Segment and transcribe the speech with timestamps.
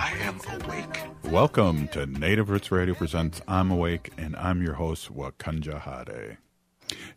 [0.00, 0.98] I am awake.
[1.24, 6.38] Welcome to Native Roots Radio Presents I'm Awake, and I'm your host, Wakanja Hade.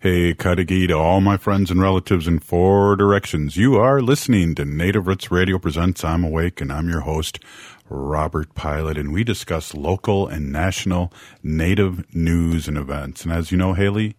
[0.02, 3.56] Hey, Kadagi to all my friends and relatives in four directions.
[3.56, 7.40] You are listening to Native Roots Radio Presents I'm Awake, and I'm your host,
[7.88, 13.24] Robert Pilot, and we discuss local and national Native news and events.
[13.24, 14.18] And as you know, Haley,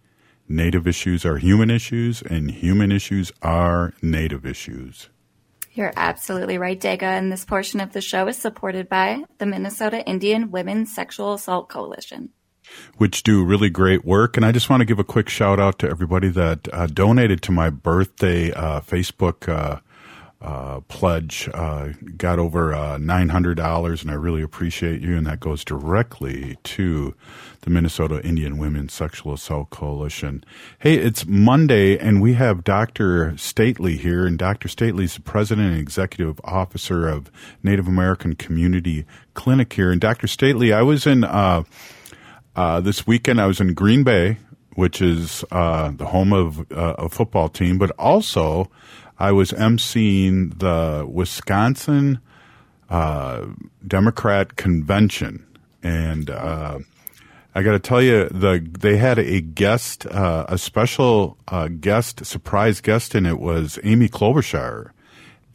[0.49, 5.09] Native issues are human issues, and human issues are Native issues.
[5.75, 10.05] You're absolutely right, Dega, and this portion of the show is supported by the Minnesota
[10.05, 12.29] Indian Women's Sexual Assault Coalition.
[12.97, 14.37] Which do really great work.
[14.37, 17.41] And I just want to give a quick shout out to everybody that uh, donated
[17.43, 19.81] to my birthday uh, Facebook uh,
[20.45, 25.17] uh, pledge uh, got over uh, $900, and I really appreciate you.
[25.17, 27.15] And that goes directly to
[27.61, 30.43] the Minnesota Indian Women's Sexual Assault Coalition.
[30.77, 33.35] Hey, it's Monday, and we have Dr.
[33.37, 34.67] Stately here, and Dr.
[34.67, 37.31] Stately is the president and executive officer of
[37.63, 39.91] Native American Community Clinic here.
[39.91, 40.27] And Dr.
[40.27, 41.63] Stately, I was in uh,
[42.55, 44.37] uh, this weekend, I was in Green Bay,
[44.75, 48.69] which is uh, the home of a football team, but also
[49.17, 52.19] I was emceeing the Wisconsin
[52.89, 53.45] uh,
[53.87, 55.45] Democrat convention,
[55.81, 56.79] and uh,
[57.53, 62.25] I got to tell you, the they had a guest, uh, a special uh, guest,
[62.25, 64.91] surprise guest, and it was Amy Klobuchar,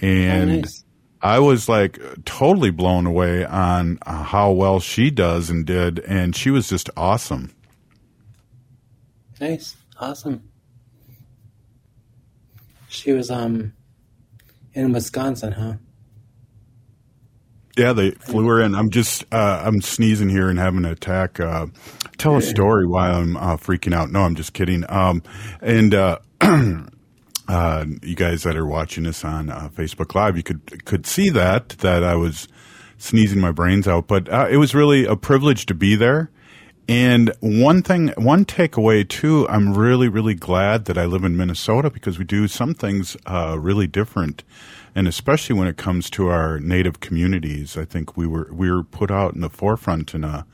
[0.00, 0.50] and.
[0.50, 0.84] Oh, nice.
[1.22, 6.50] I was like totally blown away on how well she does and did, and she
[6.50, 7.54] was just awesome.
[9.38, 10.49] Nice, awesome.
[12.90, 13.72] She was um
[14.74, 15.74] in Wisconsin, huh?
[17.78, 18.74] Yeah, they flew her in.
[18.74, 21.38] I'm just uh, I'm sneezing here and having an attack.
[21.38, 21.66] Uh,
[22.18, 24.10] tell a story while I'm uh, freaking out.
[24.10, 24.84] No, I'm just kidding.
[24.88, 25.22] Um,
[25.62, 30.84] and uh, uh, you guys that are watching this on uh, Facebook Live, you could
[30.84, 32.48] could see that that I was
[32.98, 34.08] sneezing my brains out.
[34.08, 36.28] But it was really a privilege to be there.
[36.90, 41.88] And one thing, one takeaway too, I'm really, really glad that I live in Minnesota
[41.88, 44.42] because we do some things uh, really different,
[44.92, 47.76] and especially when it comes to our native communities.
[47.76, 50.44] I think we were we were put out in the forefront in a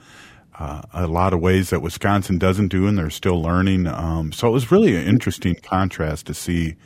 [0.58, 3.86] uh, a lot of ways that Wisconsin doesn't do, and they're still learning.
[3.86, 6.76] Um, so it was really an interesting contrast to see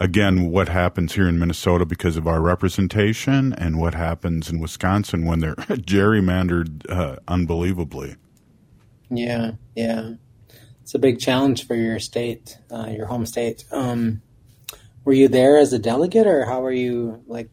[0.00, 5.24] again what happens here in Minnesota because of our representation, and what happens in Wisconsin
[5.24, 8.16] when they're gerrymandered uh, unbelievably.
[9.16, 10.12] Yeah, yeah.
[10.82, 13.64] It's a big challenge for your state, uh, your home state.
[13.70, 14.22] Um,
[15.04, 17.50] were you there as a delegate, or how were you like?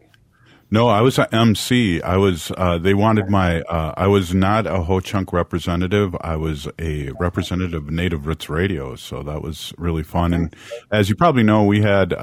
[0.71, 2.01] No, I was a MC.
[2.01, 2.51] I was.
[2.55, 3.61] Uh, they wanted my.
[3.61, 6.15] Uh, I was not a Ho Chunk representative.
[6.21, 8.95] I was a representative of Native Roots Radio.
[8.95, 10.33] So that was really fun.
[10.33, 10.55] And
[10.91, 12.13] as you probably know, we had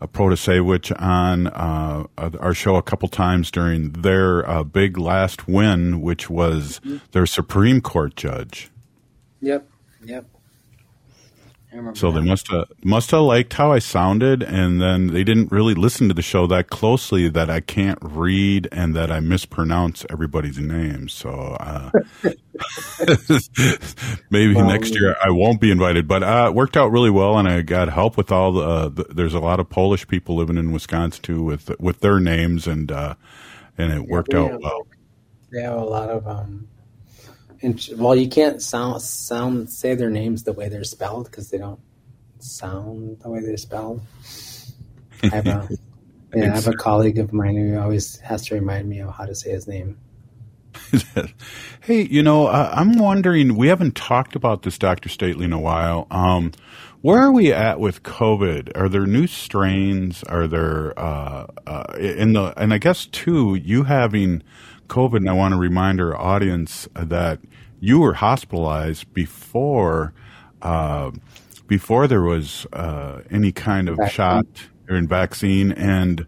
[0.00, 5.48] uh, a Protasiewicz on uh, our show a couple times during their uh, big last
[5.48, 6.98] win, which was mm-hmm.
[7.12, 8.70] their Supreme Court judge.
[9.40, 9.68] Yep,
[10.04, 10.26] yep.
[11.94, 12.20] So that.
[12.20, 16.08] they must have must have liked how I sounded, and then they didn't really listen
[16.08, 21.12] to the show that closely that I can't read and that I mispronounce everybody's names.
[21.12, 21.30] So
[21.60, 21.90] uh,
[24.30, 26.08] maybe well, next year I won't be invited.
[26.08, 28.88] But uh, it worked out really well, and I got help with all the, uh,
[28.88, 32.66] the, There's a lot of Polish people living in Wisconsin too with with their names,
[32.66, 33.14] and uh,
[33.76, 34.86] and it worked yeah, out have, well.
[35.52, 36.66] They have a lot of um,
[37.62, 41.58] and well, you can't sound sound say their names the way they're spelled because they
[41.58, 41.80] don't
[42.38, 44.00] sound the way they're spelled.
[45.22, 45.68] I have a
[46.34, 49.26] yeah, I have a colleague of mine who always has to remind me of how
[49.26, 49.98] to say his name.
[51.80, 53.56] hey, you know, uh, I'm wondering.
[53.56, 56.06] We haven't talked about this, Doctor Stately, in a while.
[56.10, 56.52] Um,
[57.00, 58.72] where are we at with COVID?
[58.76, 60.22] Are there new strains?
[60.24, 64.42] Are there uh, uh, in the and I guess too you having
[64.88, 67.40] COVID, and I want to remind our audience that
[67.80, 70.12] you were hospitalized before
[70.62, 71.10] uh,
[71.66, 74.14] before there was uh, any kind of vaccine.
[74.14, 74.46] shot
[74.88, 75.70] or vaccine.
[75.72, 76.26] And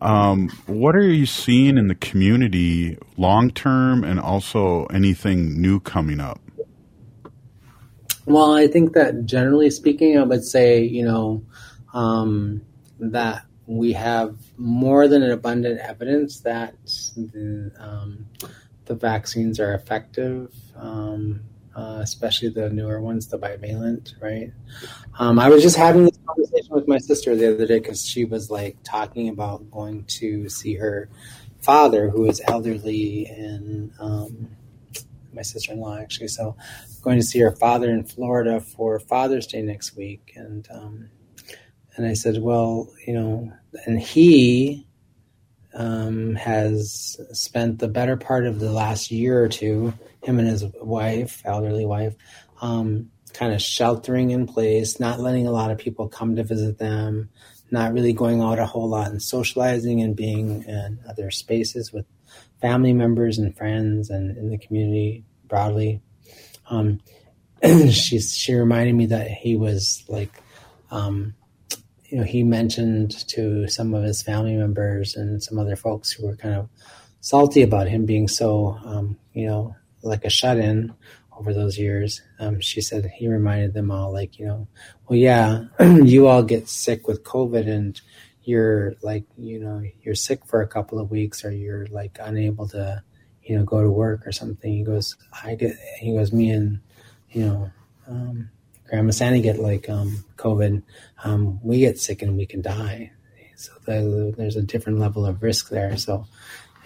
[0.00, 6.20] um, what are you seeing in the community long term, and also anything new coming
[6.20, 6.40] up?
[8.26, 11.42] Well, I think that generally speaking, I would say you know
[11.94, 12.60] um,
[13.00, 16.74] that we have more than an abundant evidence that
[17.16, 18.26] the, um,
[18.84, 21.40] the vaccines are effective, um,
[21.74, 24.52] uh, especially the newer ones, the bivalent, right?
[25.18, 28.24] Um, I was just having this conversation with my sister the other day because she
[28.24, 31.08] was like talking about going to see her
[31.60, 34.48] father, who is elderly, and um,
[35.32, 36.28] my sister in law actually.
[36.28, 36.56] So,
[37.02, 41.10] going to see her father in Florida for Father's Day next week, and um,
[41.96, 43.52] and I said, well, you know,
[43.86, 44.86] and he
[45.74, 50.64] um, has spent the better part of the last year or two, him and his
[50.80, 52.14] wife, elderly wife,
[52.60, 56.78] um, kind of sheltering in place, not letting a lot of people come to visit
[56.78, 57.28] them,
[57.70, 62.06] not really going out a whole lot and socializing and being in other spaces with
[62.60, 66.00] family members and friends and in the community broadly.
[66.70, 67.00] Um,
[67.90, 70.42] she she reminded me that he was like
[70.90, 71.34] um,
[72.08, 76.26] you know, he mentioned to some of his family members and some other folks who
[76.26, 76.68] were kind of
[77.20, 80.94] salty about him being so, um, you know, like a shut in
[81.36, 82.22] over those years.
[82.38, 84.68] Um, she said he reminded them all, like, you know,
[85.08, 88.00] well, yeah, you all get sick with COVID and
[88.44, 92.68] you're like, you know, you're sick for a couple of weeks or you're like unable
[92.68, 93.02] to,
[93.42, 94.72] you know, go to work or something.
[94.72, 96.80] He goes, I get, he goes, me and,
[97.30, 97.70] you know,
[98.06, 98.50] um,
[98.88, 100.82] Grandma Sandy get like um, COVID,
[101.24, 103.12] um, we get sick and we can die.
[103.56, 105.96] So the, there's a different level of risk there.
[105.96, 106.26] So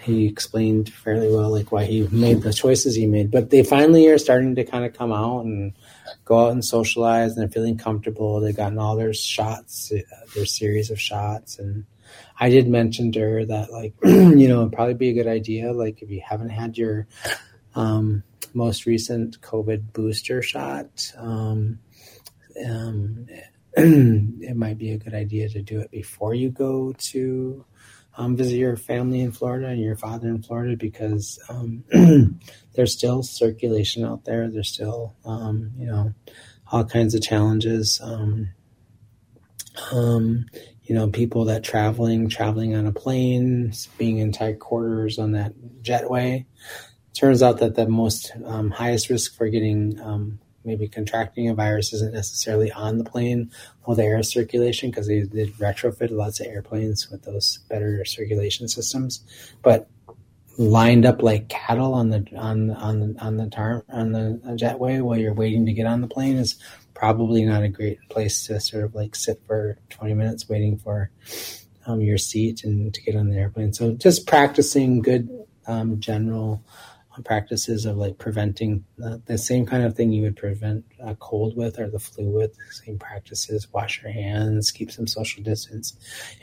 [0.01, 3.29] he explained fairly well like why he made the choices he made.
[3.29, 5.73] But they finally are starting to kind of come out and
[6.25, 8.39] go out and socialize and they're feeling comfortable.
[8.39, 9.91] They've gotten all their shots,
[10.35, 11.59] their series of shots.
[11.59, 11.85] And
[12.39, 15.71] I did mention to her that like, you know, it'd probably be a good idea.
[15.71, 17.07] Like if you haven't had your
[17.75, 21.79] um, most recent COVID booster shot, um,
[22.65, 23.27] um,
[23.73, 27.65] it might be a good idea to do it before you go to
[28.17, 31.83] um, visit your family in Florida and your father in Florida because um,
[32.73, 34.49] there's still circulation out there.
[34.49, 36.13] There's still, um, you know,
[36.71, 38.01] all kinds of challenges.
[38.03, 38.49] Um,
[39.91, 40.45] um,
[40.83, 45.53] you know, people that traveling, traveling on a plane, being in tight quarters on that
[45.81, 46.45] jetway.
[47.13, 49.99] Turns out that the most um, highest risk for getting
[50.63, 53.51] maybe contracting a virus isn't necessarily on the plane
[53.83, 58.67] or the air circulation because they did retrofit lots of airplanes with those better circulation
[58.67, 59.23] systems,
[59.61, 59.89] but
[60.57, 65.17] lined up like cattle on the on on on the tar on the jetway while
[65.17, 66.55] you're waiting to get on the plane is
[66.93, 71.09] probably not a great place to sort of like sit for 20 minutes waiting for
[71.87, 73.73] um, your seat and to get on the airplane.
[73.73, 75.29] So just practicing good
[75.65, 76.63] um, general
[77.23, 81.57] practices of like preventing the, the, same kind of thing you would prevent a cold
[81.57, 82.55] with or the flu with.
[82.71, 85.93] Same practices: wash your hands, keep some social distance.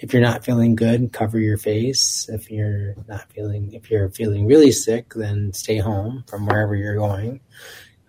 [0.00, 2.29] If you're not feeling good, cover your face.
[2.29, 6.97] If you're not feeling, if you're feeling really sick, then stay home from wherever you're
[6.97, 7.41] going,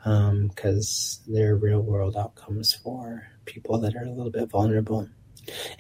[0.04, 5.08] because um, there are real world outcomes for people that are a little bit vulnerable.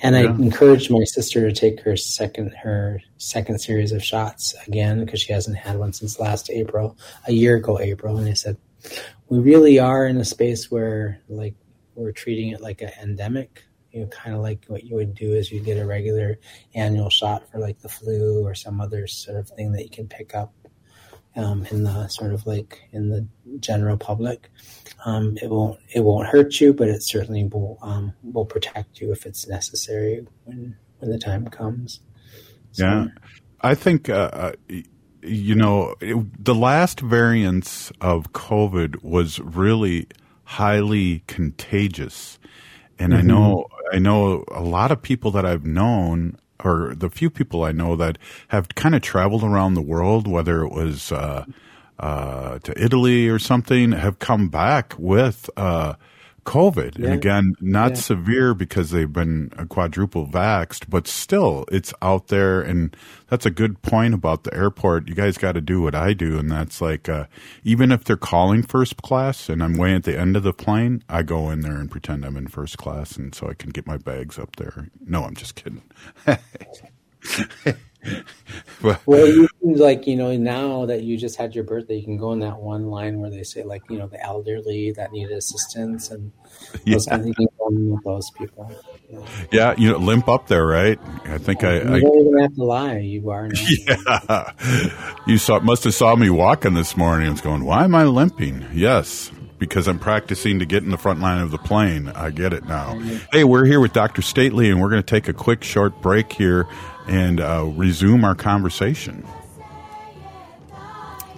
[0.02, 0.22] And yeah.
[0.22, 5.22] I encouraged my sister to take her second her second series of shots again because
[5.22, 8.18] she hasn't had one since last April, a year ago April.
[8.18, 8.58] And I said,
[9.28, 11.56] we really are in a space where like
[11.96, 13.64] we're treating it like an endemic.
[13.92, 16.38] You know, kind of like what you would do is you get a regular
[16.76, 20.08] annual shot for like the flu or some other sort of thing that you can
[20.08, 20.54] pick up
[21.40, 23.26] um, in the sort of like in the
[23.60, 24.50] general public.
[25.06, 29.12] Um, it won't it won't hurt you, but it certainly will um, will protect you
[29.12, 32.02] if it's necessary when when the time comes.
[32.74, 33.08] So, yeah,
[33.62, 34.52] I think uh, uh
[35.22, 40.08] you know it, the last variants of COVID was really
[40.44, 42.38] highly contagious,
[42.98, 43.20] and mm-hmm.
[43.20, 47.64] I know I know a lot of people that I've known or the few people
[47.64, 48.18] I know that
[48.50, 51.46] have kind of traveled around the world, whether it was uh,
[52.00, 55.94] uh, to Italy or something, have come back with uh,
[56.50, 56.98] COVID.
[56.98, 57.06] Yeah.
[57.06, 57.98] And again, not yeah.
[57.98, 62.60] severe because they've been quadruple vaxxed, but still it's out there.
[62.60, 65.08] And that's a good point about the airport.
[65.08, 66.40] You guys got to do what I do.
[66.40, 67.26] And that's like, uh,
[67.64, 71.04] even if they're calling first class and I'm way at the end of the plane,
[71.08, 73.16] I go in there and pretend I'm in first class.
[73.16, 74.90] And so I can get my bags up there.
[75.06, 75.84] No, I'm just kidding.
[79.06, 82.32] well, you like you know now that you just had your birthday, you can go
[82.32, 86.10] in that one line where they say like you know the elderly that needed assistance,
[86.10, 86.32] and
[86.86, 86.94] yeah.
[86.94, 88.72] I was thinking with those people.
[89.10, 89.20] Yeah.
[89.52, 91.00] yeah, you know, limp up there, right?
[91.26, 91.76] I think I.
[91.76, 92.98] You I, don't even have to lie.
[93.00, 93.50] You are.
[93.88, 94.22] Now.
[94.30, 97.28] Yeah, you saw must have saw me walking this morning.
[97.28, 98.66] I was going, why am I limping?
[98.74, 102.10] Yes, because I'm practicing to get in the front line of the plane.
[102.10, 102.94] I get it now.
[102.94, 103.18] Mm-hmm.
[103.32, 104.22] Hey, we're here with Dr.
[104.22, 106.68] Stately, and we're going to take a quick short break here
[107.10, 109.26] and uh, resume our conversation.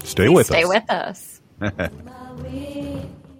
[0.03, 1.39] Stay with Stay us.
[1.59, 1.91] Stay with us.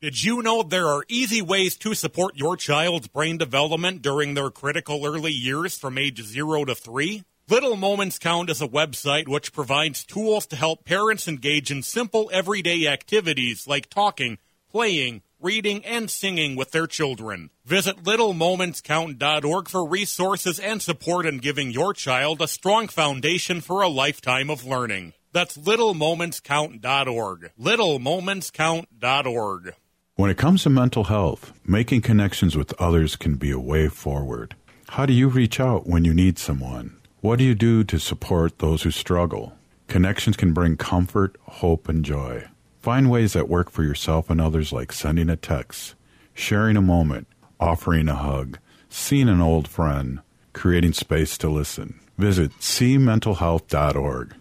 [0.00, 4.48] Did you know there are easy ways to support your child's brain development during their
[4.48, 7.22] critical early years from age 0 to 3?
[7.50, 12.30] Little Moments Count is a website which provides tools to help parents engage in simple
[12.32, 14.38] everyday activities like talking,
[14.70, 17.50] playing, reading, and singing with their children.
[17.66, 23.88] Visit littlemomentscount.org for resources and support in giving your child a strong foundation for a
[23.88, 25.12] lifetime of learning.
[25.32, 27.50] That's littlemomentscount.org.
[27.60, 29.74] Littlemomentscount.org.
[30.20, 34.54] When it comes to mental health, making connections with others can be a way forward.
[34.90, 36.98] How do you reach out when you need someone?
[37.22, 39.54] What do you do to support those who struggle?
[39.88, 42.44] Connections can bring comfort, hope, and joy.
[42.82, 45.94] Find ways that work for yourself and others, like sending a text,
[46.34, 47.26] sharing a moment,
[47.58, 48.58] offering a hug,
[48.90, 50.20] seeing an old friend,
[50.52, 51.98] creating space to listen.
[52.18, 54.34] Visit cmentalhealth.org.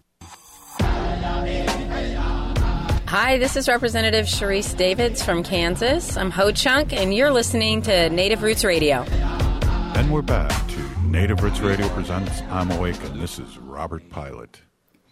[3.08, 6.18] Hi, this is Representative Sharice Davids from Kansas.
[6.18, 9.03] I'm Ho Chunk, and you're listening to Native Roots Radio.
[9.96, 14.62] And we're back to Native Roots Radio presents I'm Awake, and this is Robert Pilot.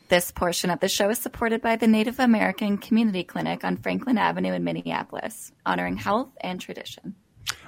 [0.10, 4.18] This portion of the show is supported by the Native American Community Clinic on Franklin
[4.18, 7.16] Avenue in Minneapolis, honoring health and tradition.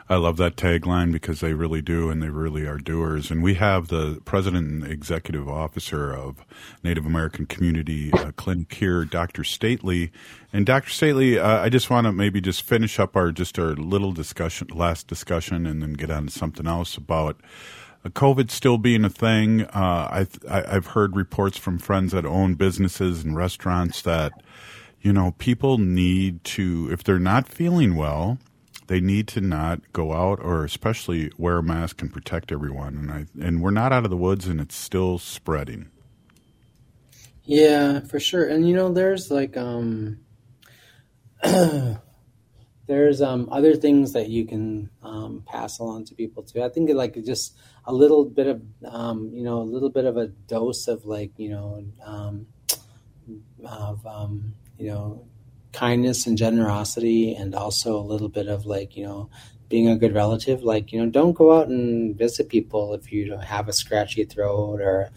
[0.10, 3.32] I love that tagline because they really do, and they really are doers.
[3.32, 6.44] And we have the president and executive officer of
[6.84, 9.46] Native American Community uh, Clinic here, Dr.
[9.46, 10.12] Stately.
[10.52, 10.90] And Dr.
[10.90, 14.68] Stately, uh, I just want to maybe just finish up our just our little discussion,
[14.74, 17.40] last discussion, and then get on to something else about
[18.04, 19.62] uh, COVID still being a thing.
[19.62, 24.34] Uh, I- I've heard reports from friends that own businesses and restaurants that
[25.02, 28.38] you know people need to, if they're not feeling well
[28.88, 33.12] they need to not go out or especially wear a mask and protect everyone and
[33.12, 35.90] I and we're not out of the woods and it's still spreading.
[37.46, 38.48] Yeah, for sure.
[38.48, 40.20] And you know, there's like um
[41.44, 46.64] there's um other things that you can um pass along to people too.
[46.64, 50.18] I think like just a little bit of um you know, a little bit of
[50.18, 52.48] a dose of like, you know, um
[53.66, 55.26] of um you know,
[55.74, 59.30] kindness and generosity and also a little bit of like, you know,
[59.70, 63.38] being a good relative, like, you know, don't go out and visit people if you
[63.38, 65.10] have a scratchy throat or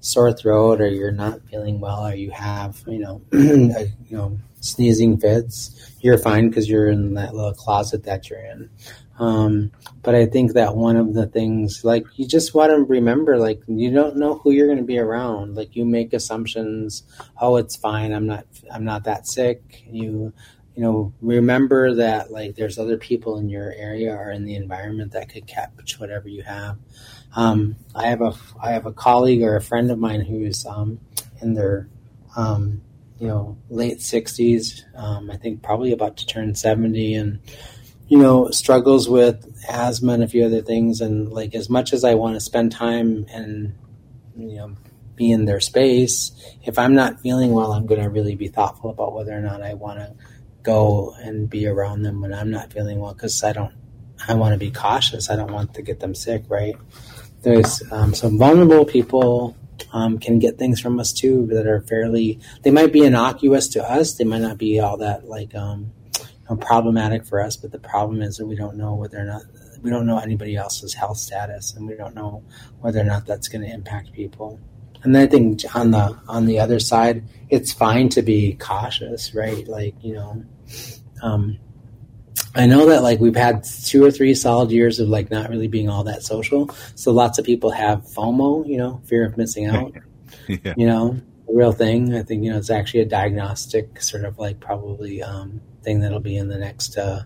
[0.00, 5.18] sore throat or you're not feeling well or you have you know you know sneezing
[5.18, 5.94] fits.
[6.00, 8.70] You're fine because you're in that little closet that you're in
[9.20, 9.70] um,
[10.02, 13.60] but i think that one of the things like you just want to remember like
[13.68, 15.54] you don't know who you're going to be around.
[15.54, 17.02] Like you make assumptions
[17.40, 18.12] oh it's fine.
[18.12, 19.84] I'm not i'm not that sick.
[19.86, 20.32] You
[20.74, 25.12] you know remember that like there's other people in your area or in the environment
[25.12, 26.78] that could catch whatever you have.
[27.36, 31.00] Um, I have a I have a colleague or a friend of mine who's um,
[31.40, 31.88] in their
[32.36, 32.82] um,
[33.18, 34.84] you know late sixties.
[34.96, 37.40] I think probably about to turn seventy, and
[38.10, 41.00] you know struggles with asthma and a few other things.
[41.00, 43.74] And like as much as I want to spend time and
[44.36, 44.76] you know
[45.14, 46.32] be in their space,
[46.64, 49.62] if I'm not feeling well, I'm going to really be thoughtful about whether or not
[49.62, 50.14] I want to
[50.62, 53.72] go and be around them when I'm not feeling well because I don't.
[54.28, 55.30] I want to be cautious.
[55.30, 56.76] I don't want to get them sick, right?
[57.42, 59.56] there's um, some vulnerable people
[59.92, 63.82] um, can get things from us too that are fairly they might be innocuous to
[63.82, 65.92] us they might not be all that like um,
[66.56, 69.42] problematic for us but the problem is that we don't know whether or not
[69.82, 72.42] we don't know anybody else's health status and we don't know
[72.80, 74.58] whether or not that's going to impact people
[75.02, 79.34] and then i think on the on the other side it's fine to be cautious
[79.34, 80.44] right like you know
[81.22, 81.58] um,
[82.54, 85.68] I know that like we've had two or three solid years of like not really
[85.68, 86.70] being all that social.
[86.94, 89.92] So lots of people have FOMO, you know, fear of missing out.
[90.48, 90.74] yeah.
[90.76, 91.20] You know,
[91.52, 92.14] real thing.
[92.14, 96.20] I think you know it's actually a diagnostic sort of like probably um, thing that'll
[96.20, 97.22] be in the next uh,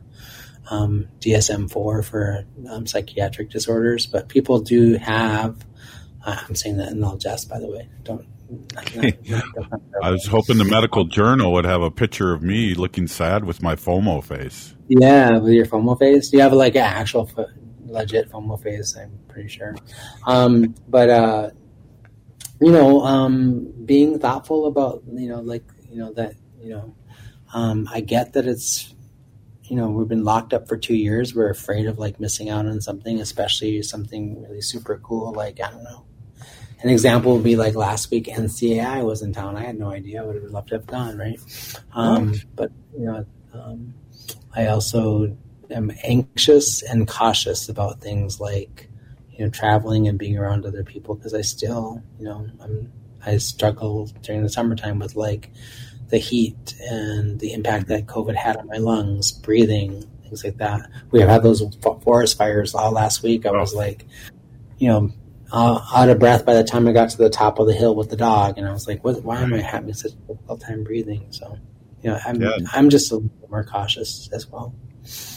[0.70, 4.06] um, DSM four for um, psychiatric disorders.
[4.06, 5.64] But people do have.
[6.24, 7.88] Uh, I'm saying that in all jest, by the way.
[8.02, 8.26] Don't.
[8.74, 12.74] Not, not, not, I was hoping the medical journal would have a picture of me
[12.74, 14.74] looking sad with my FOMO face.
[14.86, 16.28] Yeah, with your FOMO face.
[16.28, 17.28] Do you have like an actual
[17.86, 19.74] legit FOMO face, I'm pretty sure.
[20.26, 21.50] Um, but, uh,
[22.60, 26.94] you know, um, being thoughtful about, you know, like, you know, that, you know,
[27.52, 28.94] um, I get that it's,
[29.64, 31.34] you know, we've been locked up for two years.
[31.34, 35.32] We're afraid of like missing out on something, especially something really super cool.
[35.32, 36.04] Like, I don't know.
[36.82, 39.56] An example would be like last week, NCAI was in town.
[39.56, 40.22] I had no idea.
[40.22, 41.40] I would have loved to have gone, right?
[41.94, 43.94] Um, but, you know, um,
[44.54, 45.36] I also
[45.70, 48.90] am anxious and cautious about things like,
[49.36, 52.92] you know, traveling and being around other people because I still, you know, I'm,
[53.24, 55.50] I struggle during the summertime with like
[56.08, 60.88] the heat and the impact that COVID had on my lungs, breathing, things like that.
[61.10, 61.62] We have had those
[62.02, 63.46] forest fires all last week.
[63.46, 64.06] I was like,
[64.78, 65.10] you know,
[65.50, 67.94] uh, out of breath by the time I got to the top of the hill
[67.94, 70.60] with the dog, and I was like, what, "Why am I having such a difficult
[70.60, 71.58] time breathing?" So,
[72.02, 72.56] you know, I'm Yeah.
[72.72, 74.74] I'm just a little more cautious as well.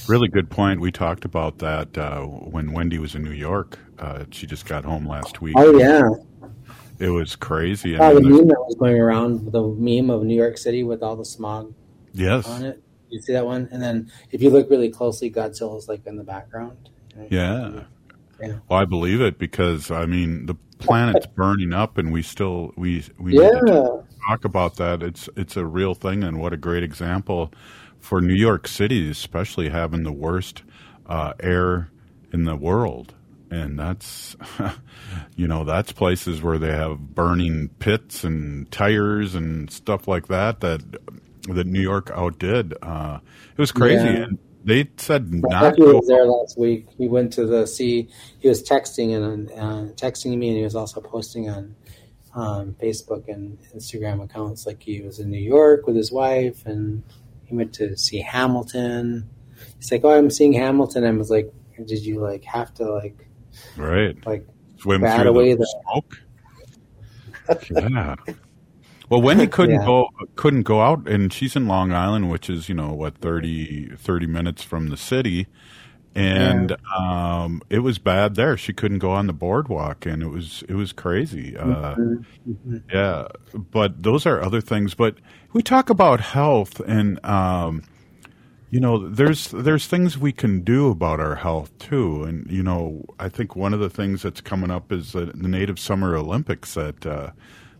[0.08, 0.80] Really good point.
[0.80, 3.78] We talked about that uh, when Wendy was in New York.
[4.00, 5.56] Uh, she just got home last week.
[5.58, 6.10] Oh yeah,
[7.00, 7.98] It was crazy.
[7.98, 11.02] I oh, the meme that was going around, the meme of New York City with
[11.02, 11.74] all the smog
[12.14, 12.48] yes.
[12.48, 12.82] on it.
[13.10, 13.70] You see that one?
[13.72, 16.90] And then if you look really closely, Godzilla is like in the background.
[17.30, 17.84] Yeah.
[18.42, 18.58] Yeah.
[18.70, 23.04] Well, I believe it because I mean the planet's burning up, and we still we
[23.18, 23.60] we need Yeah.
[23.62, 25.02] to talk about that.
[25.02, 27.52] It's it's a real thing, and what a great example
[28.00, 30.64] for New York City, especially having the worst
[31.08, 31.90] uh, air
[32.32, 33.16] in the world.
[33.50, 34.36] And that's,
[35.36, 40.60] you know, that's places where they have burning pits and tires and stuff like that.
[40.60, 40.82] That
[41.48, 42.74] that New York outdid.
[42.82, 43.20] Uh,
[43.52, 44.04] it was crazy.
[44.04, 44.24] Yeah.
[44.24, 46.88] And they said My not to was there last week.
[46.98, 48.10] He went to the sea.
[48.40, 51.76] He was texting and uh, texting me, and he was also posting on
[52.36, 54.66] um, Facebook and Instagram accounts.
[54.66, 57.04] Like he was in New York with his wife, and
[57.46, 59.30] he went to see Hamilton.
[59.78, 63.27] He's like, "Oh, I'm seeing Hamilton." I was like, "Did you like have to like
[63.76, 64.46] right like
[64.78, 66.22] swim bat through away the, the smoke.
[67.72, 68.16] yeah.
[69.10, 69.86] Well, Wendy couldn't Yeah.
[69.86, 73.96] go couldn't go out, and she's in Long Island, which is you know what 30,
[73.96, 75.48] 30 minutes from the city,
[76.14, 78.58] and um, it was bad there.
[78.58, 81.56] She couldn't go on the boardwalk, and it was it was crazy.
[81.56, 82.26] Uh, Mhm.
[82.92, 84.94] yeah, but those are other things.
[84.94, 85.16] But
[85.54, 87.84] we talk about health, and um,
[88.78, 92.24] you know, there's there's things we can do about our health too.
[92.26, 95.48] And you know, I think one of the things that's coming up is the, the
[95.48, 97.32] Native Summer Olympics that uh,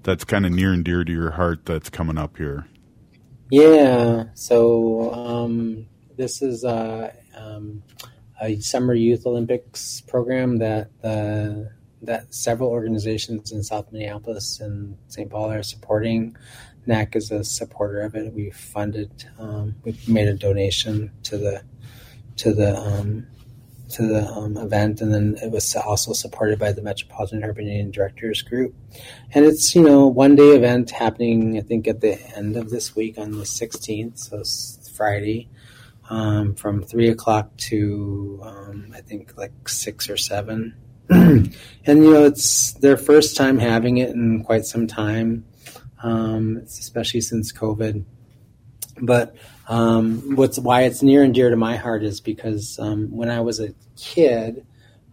[0.02, 1.68] that's kind of near and dear to your heart.
[1.68, 2.66] That's coming up here.
[3.52, 4.24] Yeah.
[4.34, 5.86] So um,
[6.18, 7.84] this is uh, um,
[8.42, 11.70] a summer youth Olympics program that uh,
[12.02, 15.30] that several organizations in South Minneapolis and St.
[15.30, 16.36] Paul are supporting.
[16.88, 18.34] NAC is a supporter of it.
[18.34, 19.26] We funded.
[19.38, 21.64] Um, we made a donation to the
[22.38, 23.28] to the um,
[23.90, 27.92] to the um, event, and then it was also supported by the Metropolitan Urban Indian
[27.92, 28.76] Directors Group.
[29.34, 31.58] And it's you know one day event happening.
[31.58, 34.44] I think at the end of this week on the 16th, so
[34.92, 35.50] Friday,
[36.10, 40.76] um, from three o'clock to um, I think like six or seven.
[41.10, 41.54] and
[41.86, 45.46] you know it's their first time having it in quite some time,
[46.04, 48.04] um, especially since COVID.
[49.00, 49.36] But
[49.68, 53.42] um, what's why it's near and dear to my heart is because um, when I
[53.42, 54.66] was a kid,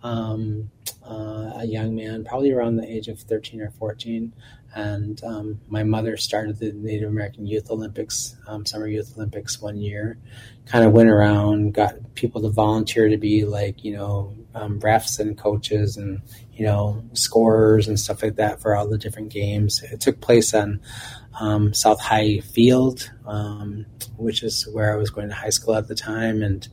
[0.02, 0.70] um,
[1.02, 4.32] uh, a young man, probably around the age of 13 or 14,
[4.74, 9.76] and um, my mother started the Native American Youth Olympics, um, Summer Youth Olympics one
[9.76, 10.18] year.
[10.66, 15.20] Kind of went around, got people to volunteer to be like, you know, um, refs
[15.20, 19.82] and coaches and, you know, scorers and stuff like that for all the different games.
[19.82, 20.80] It took place on
[21.38, 25.88] um, South High Field, um, which is where I was going to high school at
[25.88, 26.42] the time.
[26.42, 26.66] And,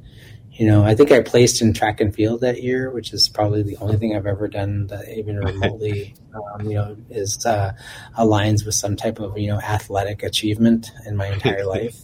[0.53, 3.63] you know, I think I placed in track and field that year, which is probably
[3.63, 7.73] the only thing I've ever done that even remotely, um, you know, is uh,
[8.17, 12.01] aligns with some type of, you know, athletic achievement in my entire life.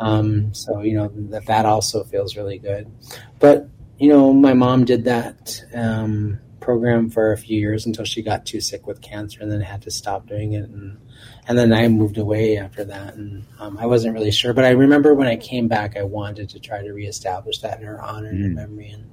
[0.00, 2.90] Um, so, you know, that, that also feels really good.
[3.38, 8.22] But, you know, my mom did that um, program for a few years until she
[8.22, 10.68] got too sick with cancer and then had to stop doing it.
[10.68, 10.98] And,
[11.46, 13.14] and then I moved away after that.
[13.14, 14.52] And um, I wasn't really sure.
[14.54, 17.86] But I remember when I came back, I wanted to try to reestablish that in
[17.86, 18.54] her honor and her Mm.
[18.54, 18.90] memory.
[18.90, 19.10] And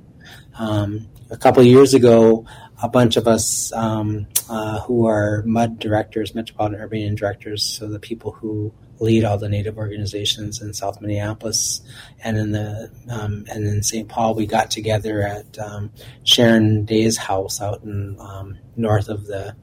[0.58, 2.46] um, a couple of years ago,
[2.82, 7.88] a bunch of us um, uh, who are MUD directors, Metropolitan Urban Indian directors, so
[7.88, 11.82] the people who lead all the Native organizations in South Minneapolis
[12.24, 14.08] and in the um, and in St.
[14.08, 15.92] Paul, we got together at um,
[16.24, 19.56] Sharon Day's house out in um, north of the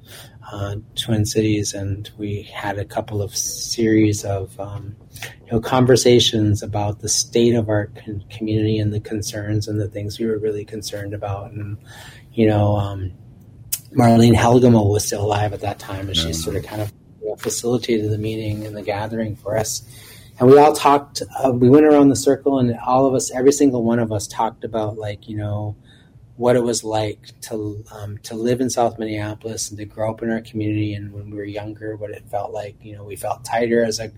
[0.51, 4.97] uh, Twin Cities, and we had a couple of series of um,
[5.47, 9.89] you know conversations about the state of our con- community and the concerns and the
[9.89, 11.79] things we were really concerned about, and
[12.33, 12.77] you know.
[12.77, 13.13] Um,
[13.97, 16.93] Marlene Helgemo was still alive at that time, and she sort of kind of
[17.39, 19.83] facilitated the meeting and the gathering for us.
[20.39, 21.23] And we all talked.
[21.43, 24.27] Uh, we went around the circle, and all of us, every single one of us,
[24.29, 25.77] talked about like you know
[26.39, 30.23] what it was like to um, to live in South Minneapolis and to grow up
[30.23, 30.95] in our community.
[30.95, 32.77] And when we were younger, what it felt like.
[32.81, 34.13] You know, we felt tighter as a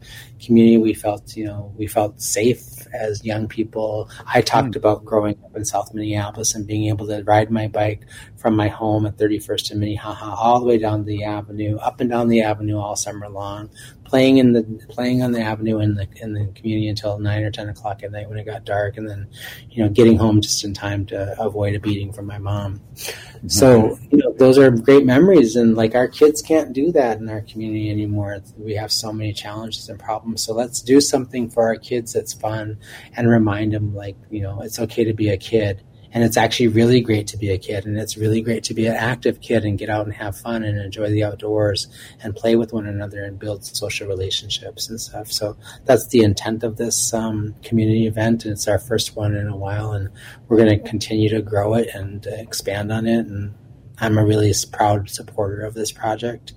[0.45, 0.77] community.
[0.77, 4.11] We felt you know we felt safe as young people.
[4.27, 8.03] I talked about growing up in South Minneapolis and being able to ride my bike
[8.41, 12.09] from my home at 31st and Minnehaha all the way down the avenue, up and
[12.09, 13.69] down the avenue all summer long,
[14.05, 17.51] playing in the playing on the avenue in the in the community until nine or
[17.51, 19.29] ten o'clock at night when it got dark, and then
[19.71, 22.81] you know getting home just in time to avoid a beating from my mom.
[22.95, 23.49] Mm-hmm.
[23.49, 27.29] So you know those are great memories, and like our kids can't do that in
[27.29, 28.39] our community anymore.
[28.57, 30.43] We have so many challenges and problems.
[30.43, 32.79] So let's do something for our kids that's fun,
[33.15, 36.69] and remind them like you know it's okay to be a kid and it's actually
[36.69, 39.65] really great to be a kid and it's really great to be an active kid
[39.65, 41.87] and get out and have fun and enjoy the outdoors
[42.23, 45.31] and play with one another and build social relationships and stuff.
[45.31, 49.49] So that's the intent of this um, community event and it's our first one in
[49.49, 50.11] a while and
[50.49, 53.55] we're going to continue to grow it and expand on it and
[53.99, 56.55] i'm a really proud supporter of this project.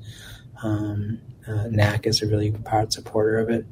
[0.64, 3.66] Um, uh, NAC is a really proud supporter of it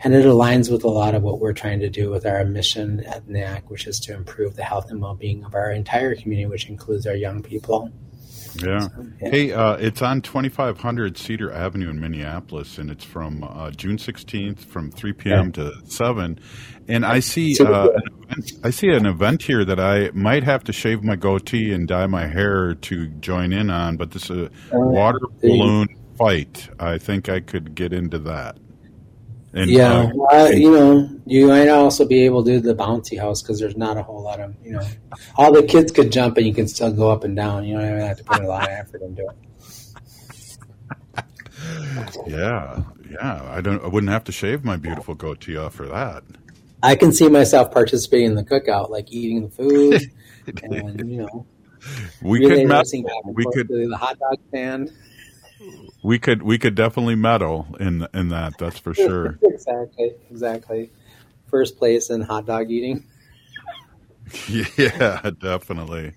[0.00, 3.00] and it aligns with a lot of what we're trying to do with our mission
[3.04, 6.68] at NAC, which is to improve the health and well-being of our entire community, which
[6.68, 7.90] includes our young people.
[8.62, 8.80] Yeah.
[8.80, 9.30] So, yeah.
[9.30, 14.60] Hey, uh, it's on 2500 Cedar Avenue in Minneapolis, and it's from uh, June 16th
[14.60, 15.52] from 3 p.m.
[15.52, 16.38] to 7.
[16.86, 20.64] And I see uh, an event, I see an event here that I might have
[20.64, 24.46] to shave my goatee and dye my hair to join in on, but this is
[24.46, 25.88] a Oh, water balloon
[26.18, 26.68] fight.
[26.78, 28.56] I think I could get into that.
[29.54, 33.40] And, yeah, uh, you know, you might also be able to do the bouncy house
[33.40, 34.86] because there's not a whole lot of, you know,
[35.36, 37.64] all the kids could jump and you can still go up and down.
[37.64, 39.36] You don't even have to put a lot of effort into it.
[42.26, 43.42] yeah, yeah.
[43.50, 43.82] I don't.
[43.82, 46.24] I wouldn't have to shave my beautiful goatee off for that.
[46.82, 50.02] I can see myself participating in the cookout, like eating the food,
[50.62, 51.46] and you know,
[52.22, 52.92] We could mess.
[52.92, 53.68] We could.
[53.68, 54.92] the hot dog stand.
[56.02, 56.42] We could.
[56.42, 58.58] We could definitely medal in in that.
[58.58, 59.38] That's for sure.
[59.42, 60.90] exactly, exactly.
[61.46, 63.04] First place in hot dog eating.
[64.48, 66.12] yeah, definitely.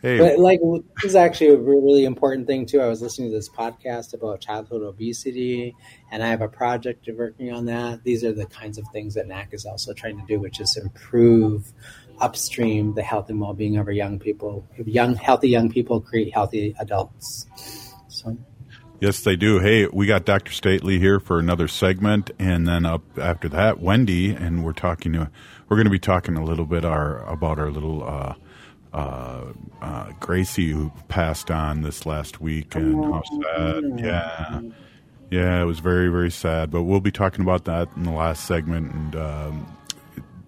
[0.00, 0.60] Hey, But like
[1.02, 2.80] this is actually a really important thing too.
[2.80, 5.74] I was listening to this podcast about childhood obesity,
[6.12, 8.04] and I have a project working on that.
[8.04, 10.76] These are the kinds of things that NAC is also trying to do, which is
[10.76, 11.72] improve
[12.20, 14.64] upstream the health and well-being of our young people.
[14.84, 17.46] Young, healthy young people create healthy adults.
[19.00, 19.58] Yes, they do.
[19.58, 20.52] Hey, we got Dr.
[20.52, 25.30] Stately here for another segment, and then up after that, Wendy, and we're talking to,
[25.68, 28.34] we're going to be talking a little bit our about our little uh,
[28.94, 33.84] uh, uh, Gracie who passed on this last week, and how sad.
[34.00, 34.60] Yeah,
[35.30, 36.70] yeah, it was very very sad.
[36.70, 39.76] But we'll be talking about that in the last segment, and um,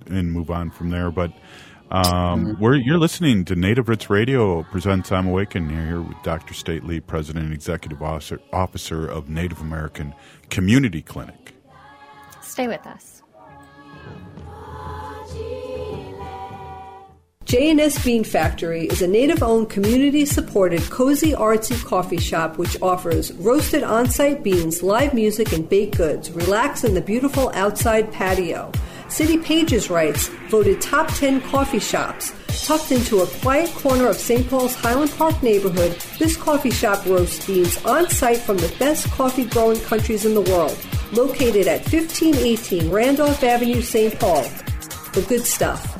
[0.06, 1.10] and move on from there.
[1.10, 1.32] But
[1.90, 5.70] um, we're, you're listening to Native Roots Radio presents I'm Awaken.
[5.70, 6.54] You're here with Dr.
[6.54, 10.14] Stately, President and Executive Officer, Officer of Native American
[10.50, 11.54] Community Clinic.
[12.42, 13.22] Stay with us.
[17.48, 24.42] J&S Bean Factory is a native-owned, community-supported, cozy, artsy coffee shop which offers roasted on-site
[24.42, 26.30] beans, live music, and baked goods.
[26.30, 28.70] Relax in the beautiful outside patio.
[29.08, 32.32] City Pages writes, voted top 10 coffee shops.
[32.66, 34.48] Tucked into a quiet corner of St.
[34.48, 39.46] Paul's Highland Park neighborhood, this coffee shop roasts beans on site from the best coffee
[39.46, 40.76] growing countries in the world.
[41.12, 44.18] Located at 1518 Randolph Avenue, St.
[44.20, 44.42] Paul.
[45.14, 45.94] The good stuff.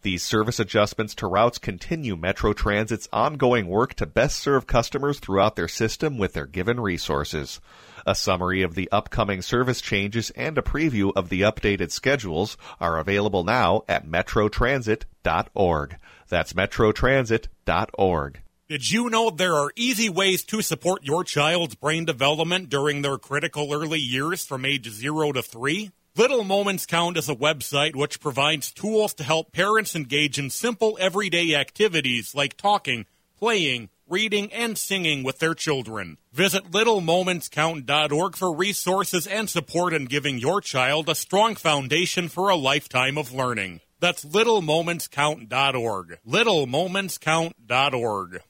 [0.00, 5.56] These service adjustments to routes continue Metro Transit's ongoing work to best serve customers throughout
[5.56, 7.60] their system with their given resources.
[8.06, 12.96] A summary of the upcoming service changes and a preview of the updated schedules are
[12.98, 15.96] available now at metrotransit.org.
[16.30, 18.40] That's metrotransit.org.
[18.68, 23.16] Did you know there are easy ways to support your child's brain development during their
[23.16, 25.92] critical early years from age 0 to 3?
[26.16, 30.98] Little Moments Count is a website which provides tools to help parents engage in simple
[31.00, 33.06] everyday activities like talking,
[33.38, 36.18] playing, reading, and singing with their children.
[36.32, 42.56] Visit littlemomentscount.org for resources and support in giving your child a strong foundation for a
[42.56, 43.80] lifetime of learning.
[44.00, 46.18] That's littlemomentscount.org.
[46.26, 48.42] littlemomentscount.org.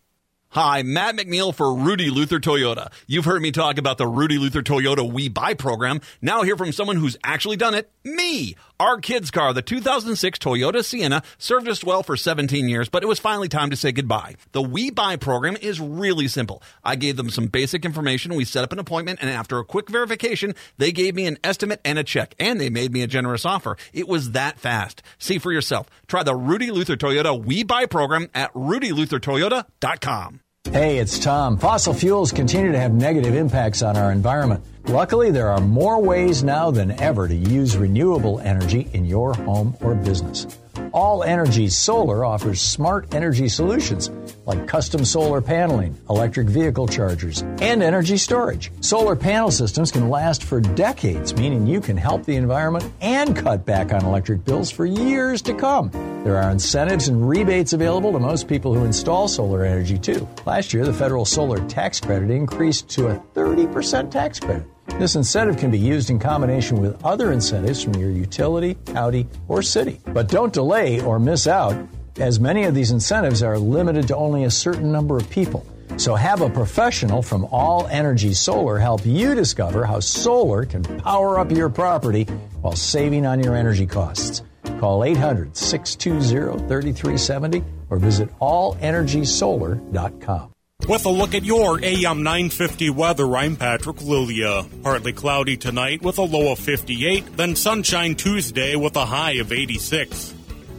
[0.51, 2.91] Hi, Matt McNeil for Rudy Luther Toyota.
[3.07, 6.01] You've heard me talk about the Rudy Luther Toyota We Buy program.
[6.23, 7.91] Now hear from someone who's actually done it.
[8.05, 8.57] Me!
[8.79, 13.07] Our kids' car, the 2006 Toyota Sienna, served us well for 17 years, but it
[13.07, 14.35] was finally time to say goodbye.
[14.53, 16.63] The We Buy program is really simple.
[16.85, 19.89] I gave them some basic information, we set up an appointment, and after a quick
[19.89, 23.47] verification, they gave me an estimate and a check, and they made me a generous
[23.47, 23.79] offer.
[23.95, 25.03] It was that fast.
[25.17, 25.89] See for yourself.
[26.07, 30.41] Try the Rudy Luther Toyota We Buy program at rudyluthertoyota.com.
[30.73, 31.57] Hey, it's Tom.
[31.59, 34.65] Fossil fuels continue to have negative impacts on our environment.
[34.89, 39.77] Luckily, there are more ways now than ever to use renewable energy in your home
[39.81, 40.47] or business.
[40.93, 44.11] All Energy Solar offers smart energy solutions
[44.47, 48.71] like custom solar paneling, electric vehicle chargers, and energy storage.
[48.81, 53.67] Solar panel systems can last for decades, meaning you can help the environment and cut
[53.67, 55.91] back on electric bills for years to come.
[56.23, 60.29] There are incentives and rebates available to most people who install solar energy too.
[60.47, 64.67] Last year, the federal solar tax credit increased to a 30% tax credit.
[64.99, 69.61] This incentive can be used in combination with other incentives from your utility, county, or
[69.61, 70.01] city.
[70.07, 71.77] But don't delay or miss out,
[72.19, 75.67] as many of these incentives are limited to only a certain number of people.
[75.99, 81.39] So have a professional from All Energy Solar help you discover how solar can power
[81.39, 82.25] up your property
[82.63, 84.43] while saving on your energy costs.
[84.81, 90.56] Call 800 620 3370 or visit allenergysolar.com.
[90.85, 94.65] With a look at your AM 950 weather, I'm Patrick Lilia.
[94.85, 99.51] Partly cloudy tonight with a low of 58, then sunshine Tuesday with a high of
[99.51, 100.33] 86.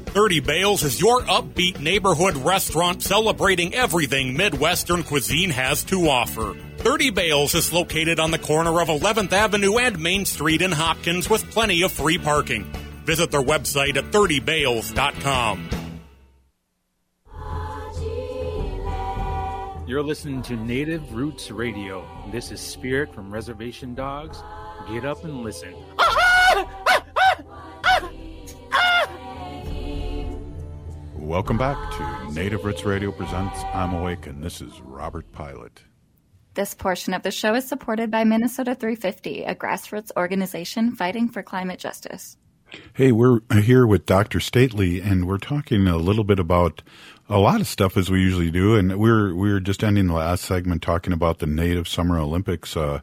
[0.06, 6.56] 30 Bales is your upbeat neighborhood restaurant celebrating everything Midwestern cuisine has to offer.
[6.78, 11.30] 30 Bales is located on the corner of 11th Avenue and Main Street in Hopkins
[11.30, 12.64] with plenty of free parking.
[13.04, 15.70] Visit their website at 30bales.com.
[19.88, 22.06] You're listening to Native Roots Radio.
[22.30, 24.43] This is Spirit from Reservation Dogs.
[24.91, 25.73] Get up and listen.
[31.15, 35.86] Welcome back to Native Roots Radio presents I'm Awake, and this is Robert Pilot.
[36.56, 41.41] This portion of the show is supported by Minnesota 350, a grassroots organization fighting for
[41.41, 42.36] climate justice.
[42.91, 44.41] Hey, we're here with Dr.
[44.41, 46.82] Stately, and we're talking a little bit about
[47.30, 48.76] a lot of stuff as we usually do.
[48.76, 53.02] And we're we're just ending the last segment talking about the Native Summer Olympics uh,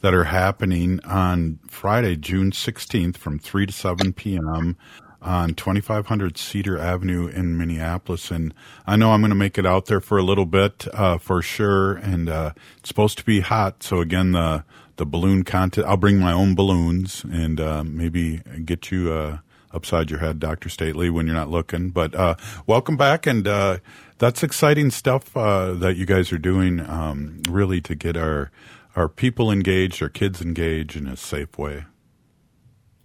[0.00, 4.76] that are happening on Friday, June sixteenth, from three to seven p.m.
[5.22, 8.30] on twenty five hundred Cedar Avenue in Minneapolis.
[8.30, 8.54] And
[8.86, 11.42] I know I'm going to make it out there for a little bit uh, for
[11.42, 11.94] sure.
[11.94, 14.64] And uh, it's supposed to be hot, so again the
[14.96, 15.86] the balloon contest.
[15.88, 19.38] I'll bring my own balloons and uh, maybe get you uh,
[19.74, 21.90] upside your head, Doctor Stately, when you're not looking.
[21.90, 23.78] But uh, welcome back, and uh,
[24.18, 26.80] that's exciting stuff uh, that you guys are doing.
[26.80, 28.50] Um, really to get our
[28.96, 31.84] our people engaged, our kids engaged in a safe way.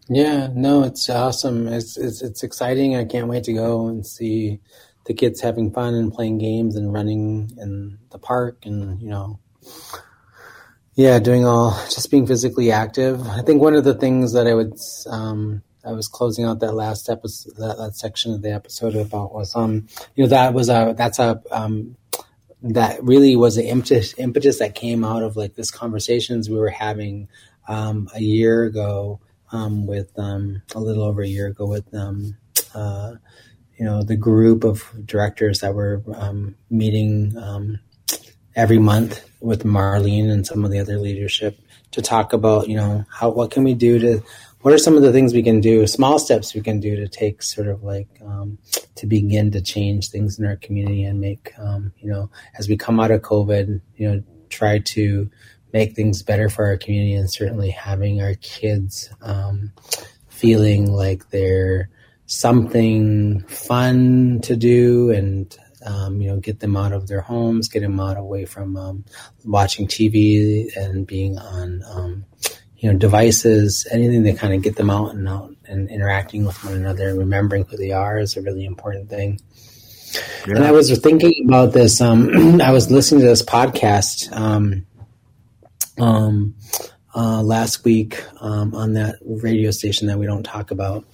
[0.08, 1.68] Yeah, no, it's awesome.
[1.68, 2.96] It's it's it's exciting.
[2.96, 4.60] I can't wait to go and see
[5.06, 9.40] the kids having fun and playing games and running in the park and you know
[11.00, 13.26] yeah, doing all just being physically active.
[13.26, 14.74] I think one of the things that I would
[15.10, 19.34] um, I was closing out that last episode that, that section of the episode about
[19.34, 21.96] was um you know that was a that's a um
[22.62, 26.70] that really was the impetus impetus that came out of like this conversations we were
[26.70, 27.30] having
[27.68, 32.38] um a year ago um, with um, a little over a year ago with um,
[32.74, 33.16] uh,
[33.78, 37.80] you know the group of directors that were um, meeting um,
[38.56, 41.60] every month with Marlene and some of the other leadership
[41.92, 44.24] to talk about you know how what can we do to
[44.62, 47.08] what are some of the things we can do small steps we can do to
[47.08, 48.58] take sort of like um,
[48.96, 52.78] to begin to change things in our community and make um, you know as we
[52.78, 55.30] come out of covid you know try to
[55.72, 59.72] make things better for our community and certainly having our kids um,
[60.28, 61.90] feeling like they're
[62.26, 67.82] something fun to do and um, you know get them out of their homes get
[67.82, 69.06] them out away from um,
[69.46, 72.26] watching tv and being on um,
[72.80, 76.64] you know devices anything to kind of get them out and out and interacting with
[76.64, 79.40] one another and remembering who they are is a really important thing
[80.48, 80.56] yeah.
[80.56, 84.86] and i was thinking about this um, i was listening to this podcast um,
[86.00, 86.56] um,
[87.16, 91.06] uh, last week um, on that radio station that we don't talk about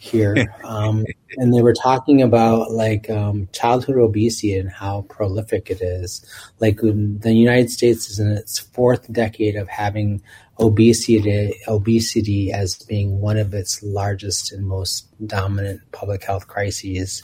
[0.00, 1.04] here, um,
[1.36, 6.24] and they were talking about like um, childhood obesity and how prolific it is.
[6.58, 10.22] Like the United States is in its fourth decade of having
[10.60, 17.22] obesity obesity as being one of its largest and most dominant public health crises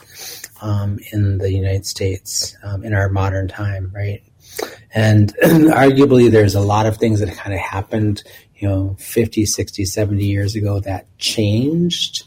[0.61, 4.23] um, in the United States um, in our modern time, right?
[4.93, 8.23] And arguably, there's a lot of things that kind of happened,
[8.55, 12.23] you know, 50, 60, 70 years ago that changed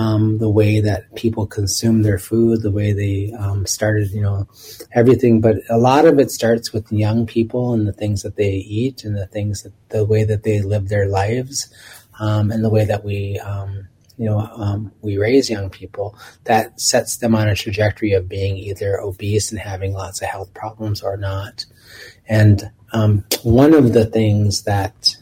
[0.00, 4.48] um, the way that people consume their food, the way they um, started, you know,
[4.92, 5.42] everything.
[5.42, 9.04] But a lot of it starts with young people and the things that they eat
[9.04, 11.70] and the things that the way that they live their lives
[12.18, 16.16] um, and the way that we, um, you know, um, we raise young people.
[16.44, 20.54] That sets them on a trajectory of being either obese and having lots of health
[20.54, 21.66] problems or not.
[22.26, 25.16] And um, one of the things that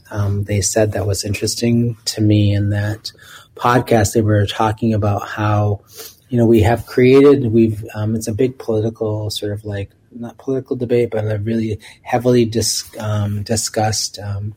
[0.46, 3.10] they said that was interesting to me in that
[3.58, 5.80] podcast, they were talking about how,
[6.28, 10.38] you know, we have created, we've, um, it's a big political sort of like, not
[10.38, 14.54] political debate, but a really heavily dis, um, discussed um,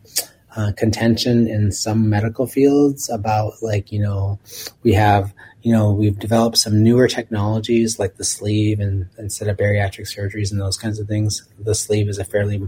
[0.56, 4.40] uh, contention in some medical fields about like, you know,
[4.84, 9.58] we have, you know, we've developed some newer technologies like the sleeve and instead of
[9.58, 11.48] bariatric surgeries and those kinds of things.
[11.60, 12.68] The sleeve is a fairly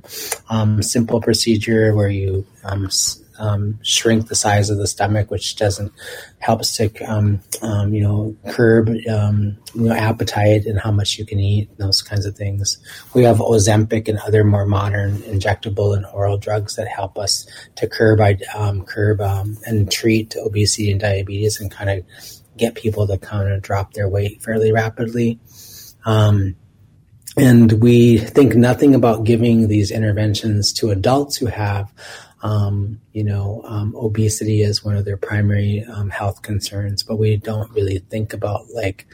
[0.50, 2.46] um, simple procedure where you
[3.40, 5.92] um, shrink the size of the stomach, which doesn't
[6.40, 11.26] helps to um, um, you know curb um, you know appetite and how much you
[11.26, 12.78] can eat, and those kinds of things.
[13.14, 17.88] We have Ozempic and other more modern injectable and oral drugs that help us to
[17.88, 18.20] curb
[18.56, 22.06] um, curb um, and treat obesity and diabetes and kind of
[22.58, 25.40] get people to kind of drop their weight fairly rapidly.
[27.36, 31.92] and we think nothing about giving these interventions to adults who have
[32.44, 37.38] um, you know, um, obesity is one of their primary um, health concerns, but we
[37.38, 39.08] don't really think about like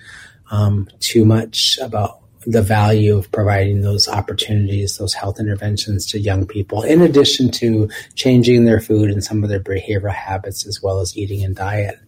[0.51, 6.47] um, too much about the value of providing those opportunities, those health interventions to young
[6.47, 10.99] people, in addition to changing their food and some of their behavioral habits as well
[10.99, 11.99] as eating and diet.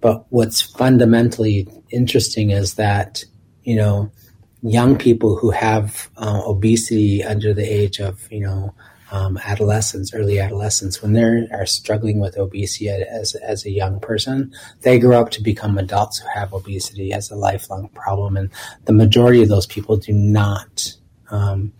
[0.00, 3.24] But what's fundamentally interesting is that,
[3.64, 4.12] you know,
[4.62, 8.74] young people who have uh, obesity under the age of, you know,
[9.10, 14.52] um, adolescents, early adolescents, when they are struggling with obesity as, as a young person,
[14.82, 18.36] they grow up to become adults who have obesity as a lifelong problem.
[18.36, 18.50] And
[18.84, 20.94] the majority of those people do not
[21.30, 21.72] um,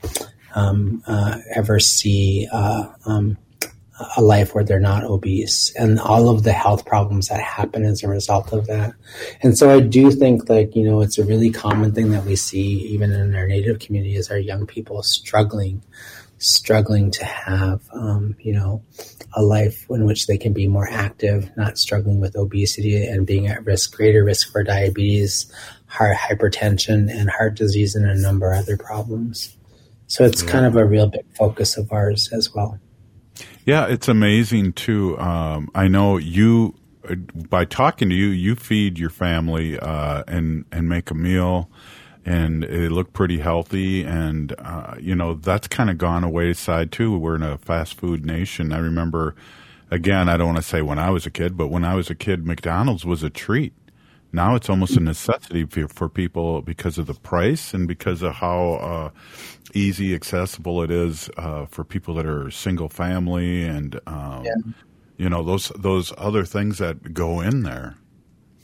[0.54, 3.36] um, uh, ever see uh, um,
[4.16, 8.02] a life where they're not obese and all of the health problems that happen as
[8.02, 8.94] a result of that.
[9.42, 12.36] And so I do think like, you know, it's a really common thing that we
[12.36, 15.82] see even in our native community is our young people struggling
[16.40, 18.82] struggling to have, um, you know,
[19.34, 23.46] a life in which they can be more active, not struggling with obesity and being
[23.46, 25.52] at risk, greater risk for diabetes,
[25.86, 29.56] heart hypertension, and heart disease, and a number of other problems.
[30.06, 30.50] So it's yeah.
[30.50, 32.80] kind of a real big focus of ours as well.
[33.64, 35.18] Yeah, it's amazing too.
[35.18, 36.74] Um, I know you
[37.48, 41.70] by talking to you, you feed your family uh, and and make a meal
[42.24, 44.02] and they look pretty healthy.
[44.04, 47.18] And uh, you know that's kind of gone away side too.
[47.18, 48.72] We're in a fast food nation.
[48.72, 49.34] I remember,
[49.90, 52.10] again, I don't want to say when I was a kid, but when I was
[52.10, 53.72] a kid, McDonald's was a treat.
[54.32, 58.34] Now it's almost a necessity for, for people because of the price and because of
[58.34, 59.10] how uh,
[59.74, 64.72] easy, accessible it is uh, for people that are single family and um, yeah.
[65.16, 67.96] you know those those other things that go in there.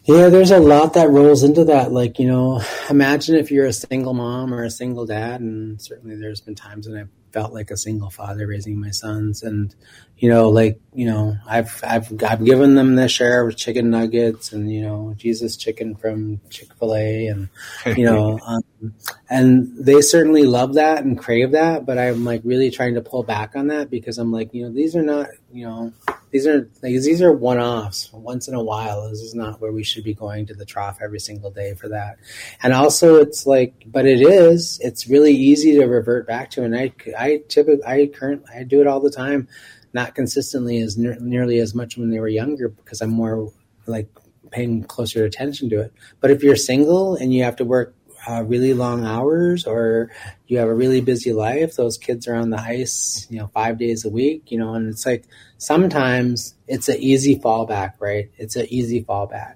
[0.07, 1.91] Yeah, there's a lot that rolls into that.
[1.91, 6.15] Like, you know, imagine if you're a single mom or a single dad, and certainly
[6.15, 9.75] there's been times when I've felt like a single father raising my sons, and
[10.19, 14.53] you know, like you know, I've I've I've given them their share of chicken nuggets
[14.53, 17.49] and you know Jesus chicken from Chick Fil A, and
[17.85, 18.95] you know, um,
[19.29, 21.85] and they certainly love that and crave that.
[21.85, 24.73] But I'm like really trying to pull back on that because I'm like, you know,
[24.73, 25.93] these are not, you know,
[26.31, 29.09] these are like, these are one offs once in a while.
[29.11, 31.89] This is not where we should be going to the trough every single day for
[31.91, 32.17] that.
[32.63, 34.81] And also, it's like, but it is.
[34.83, 38.81] It's really easy to revert back to, and I I typically I current I do
[38.81, 39.49] it all the time,
[39.93, 43.53] not consistently as ne- nearly as much when they were younger because I'm more
[43.87, 44.09] like
[44.51, 45.93] paying closer attention to it.
[46.21, 47.95] But if you're single and you have to work
[48.29, 50.11] uh, really long hours or
[50.47, 53.79] you have a really busy life, those kids are on the ice, you know, five
[53.79, 55.25] days a week, you know, and it's like
[55.59, 58.31] sometimes it's an easy fallback, right?
[58.37, 59.55] It's an easy fallback.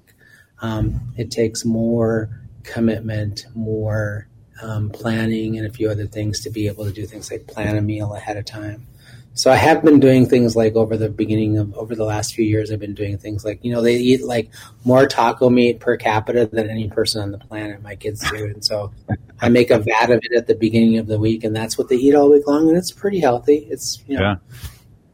[0.63, 2.31] Um, it takes more
[2.63, 4.29] commitment, more
[4.63, 7.77] um, planning, and a few other things to be able to do things like plan
[7.77, 8.87] a meal ahead of time.
[9.35, 12.45] So I have been doing things like over the beginning of over the last few
[12.45, 14.51] years, I've been doing things like you know they eat like
[14.85, 17.81] more taco meat per capita than any person on the planet.
[17.83, 18.93] My kids do, and so
[19.41, 21.89] I make a vat of it at the beginning of the week, and that's what
[21.89, 23.69] they eat all week long, and it's pretty healthy.
[23.71, 24.37] It's you know, Yeah.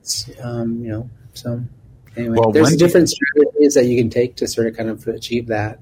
[0.01, 1.63] it's, um, you know, so
[2.17, 5.47] anyway, Well, there's different strategies that you can take to sort of kind of achieve
[5.49, 5.79] that.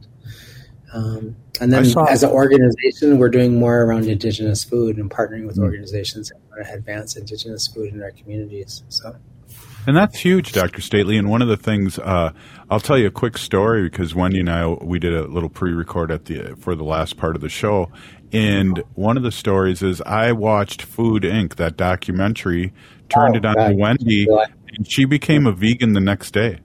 [0.94, 5.46] Um, and then as an organization, we're doing more around indigenous food and partnering Mm.
[5.48, 8.84] with organizations that want to advance indigenous food in our communities.
[8.88, 9.16] So.
[9.86, 10.80] And that's huge, Dr.
[10.80, 11.18] Stately.
[11.18, 12.30] And one of the things, uh,
[12.70, 16.10] I'll tell you a quick story because Wendy and I, we did a little pre-record
[16.10, 17.90] at the, for the last part of the show.
[18.32, 22.72] And one of the stories is I watched Food Inc., that documentary,
[23.08, 23.68] turned Oh, it on God.
[23.68, 24.26] to Wendy,
[24.76, 26.60] and she became a vegan the next day.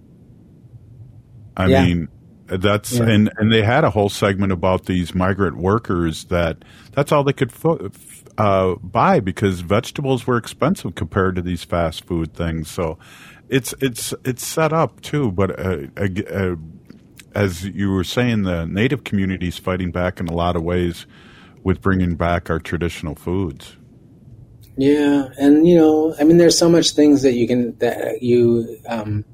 [1.58, 1.86] I Yeah.
[1.86, 2.08] mean,
[2.50, 3.04] that's Yeah.
[3.10, 7.34] and and they had a whole segment about these migrant workers that that's all they
[7.34, 12.70] could fo- f- uh, buy because vegetables were expensive compared to these fast food things.
[12.70, 12.98] So
[13.50, 15.32] it's it's it's set up too.
[15.32, 16.56] But uh, uh,
[17.36, 21.06] as you were saying, the native communities fighting back in a lot of ways
[21.64, 23.76] with bringing back our traditional foods.
[24.78, 28.78] Yeah, and you know, I mean, there's so much things that you can that you
[28.88, 29.26] um,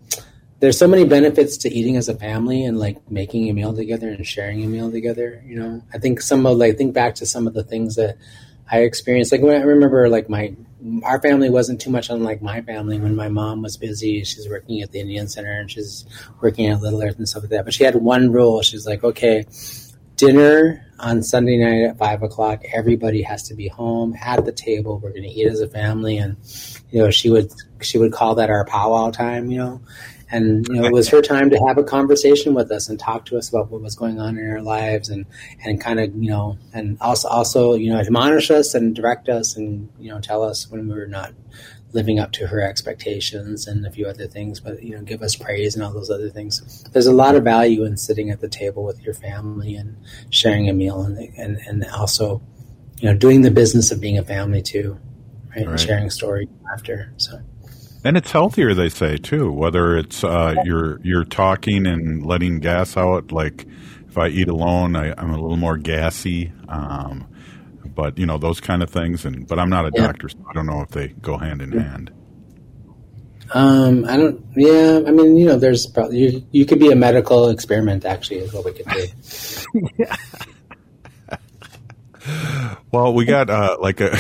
[0.60, 4.10] there's so many benefits to eating as a family and like making a meal together
[4.10, 5.44] and sharing a meal together.
[5.46, 8.18] You know, I think some of like think back to some of the things that
[8.70, 9.32] I experienced.
[9.32, 10.56] Like when I remember, like my
[11.04, 13.00] our family wasn't too much unlike my family.
[13.00, 16.06] When my mom was busy, she's working at the Indian Center and she's
[16.42, 17.66] working at Little Earth and stuff like that.
[17.66, 18.62] But she had one rule.
[18.62, 19.46] She's like, okay,
[20.16, 22.64] dinner on Sunday night at five o'clock.
[22.74, 25.00] Everybody has to be home at the table.
[25.00, 26.38] We're going to eat as a family, and
[26.92, 27.52] you know, she would
[27.82, 29.52] she would call that our powwow time.
[29.52, 29.82] You know,
[30.32, 33.26] and you know, it was her time to have a conversation with us and talk
[33.26, 35.26] to us about what was going on in our lives, and
[35.64, 39.56] and kind of you know, and also also you know, admonish us and direct us,
[39.56, 41.34] and you know, tell us when we were not
[41.94, 45.36] living up to her expectations and a few other things, but you know, give us
[45.36, 46.84] praise and all those other things.
[46.92, 49.96] There's a lot of value in sitting at the table with your family and
[50.30, 52.42] sharing a meal, and and and also,
[53.00, 55.00] you know, doing the business of being a family too,
[55.56, 55.68] right?
[55.68, 57.14] And sharing stories after.
[57.18, 57.40] So
[58.06, 59.52] And it's healthier, they say too.
[59.52, 63.66] Whether it's uh, you're you're talking and letting gas out, like
[64.08, 66.54] if I eat alone, I, I'm a little more gassy.
[66.70, 67.28] Um,
[67.96, 69.26] but you know those kind of things.
[69.26, 70.08] And but I'm not a Yeah.
[70.08, 72.12] doctor, so I don't know if they go hand in hand.
[73.54, 74.46] Um, I don't.
[74.56, 78.06] Yeah, I mean, you know, there's probably you, you could be a medical experiment.
[78.06, 79.08] Actually, is what we could do.
[79.98, 80.16] yeah.
[82.92, 84.18] Well, we got uh, like a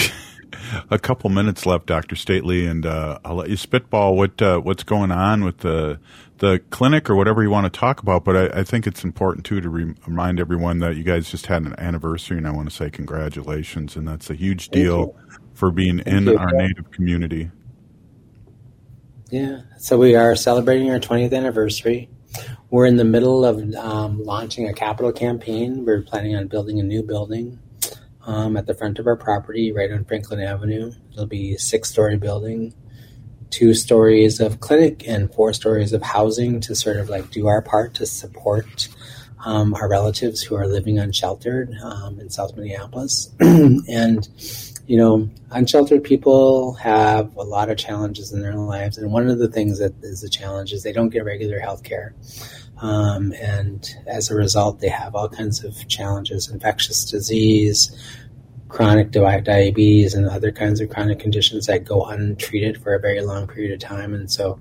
[0.89, 4.83] a couple minutes left, Doctor Stately, and uh, I'll let you spitball what uh, what's
[4.83, 5.99] going on with the
[6.37, 8.23] the clinic or whatever you want to talk about.
[8.23, 11.45] But I, I think it's important too to re- remind everyone that you guys just
[11.47, 15.15] had an anniversary, and I want to say congratulations, and that's a huge deal
[15.53, 16.37] for being in you.
[16.37, 17.51] our native community.
[19.29, 19.61] Yeah.
[19.77, 22.09] So we are celebrating our 20th anniversary.
[22.69, 25.85] We're in the middle of um, launching a capital campaign.
[25.85, 27.59] We're planning on building a new building
[28.25, 30.91] um, at the front of our property, right on Franklin Avenue.
[31.13, 32.73] It'll be a six-story building,
[33.49, 37.61] two stories of clinic and four stories of housing to sort of like do our
[37.61, 38.87] part to support
[39.45, 43.29] um, our relatives who are living unsheltered um, in South Minneapolis.
[43.39, 44.27] and
[44.87, 49.39] you know, unsheltered people have a lot of challenges in their lives, and one of
[49.39, 52.13] the things that is a challenge is they don't get regular health care.
[52.81, 57.95] Um, and as a result, they have all kinds of challenges infectious disease,
[58.67, 63.21] chronic di- diabetes, and other kinds of chronic conditions that go untreated for a very
[63.21, 64.13] long period of time.
[64.13, 64.59] And so,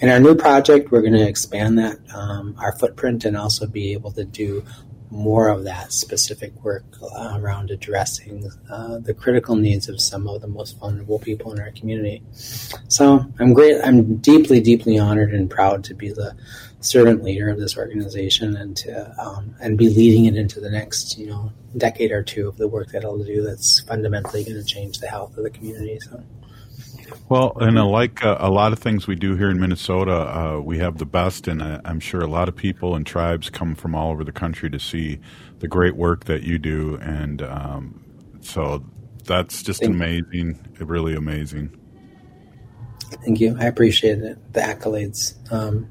[0.00, 3.92] in our new project, we're going to expand that, um, our footprint, and also be
[3.92, 4.64] able to do
[5.10, 10.40] more of that specific work uh, around addressing uh, the critical needs of some of
[10.40, 12.22] the most vulnerable people in our community.
[12.88, 13.80] So I'm great.
[13.82, 16.36] I'm deeply, deeply honored and proud to be the
[16.80, 21.18] servant leader of this organization and to um, and be leading it into the next
[21.18, 24.64] you know decade or two of the work that I'll do that's fundamentally going to
[24.64, 25.98] change the health of the community.
[26.00, 26.22] So.
[27.28, 30.78] Well, and like uh, a lot of things we do here in Minnesota, uh, we
[30.78, 33.94] have the best, and uh, I'm sure a lot of people and tribes come from
[33.94, 35.20] all over the country to see
[35.58, 38.04] the great work that you do, and um,
[38.40, 38.84] so
[39.24, 40.86] that's just Thank amazing, you.
[40.86, 41.76] really amazing.
[43.24, 43.56] Thank you.
[43.58, 44.52] I appreciate it.
[44.52, 45.34] The accolades.
[45.52, 45.88] Um,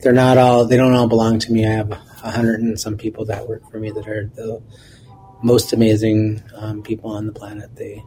[0.00, 0.64] they're not all.
[0.64, 1.66] They don't all belong to me.
[1.66, 4.62] I have a hundred and some people that work for me that are the
[5.42, 7.74] most amazing um, people on the planet.
[7.76, 8.02] They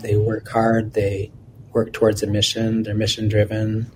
[0.00, 0.92] they work hard.
[0.92, 1.32] They
[1.72, 2.82] work towards a mission.
[2.82, 3.90] They're mission driven,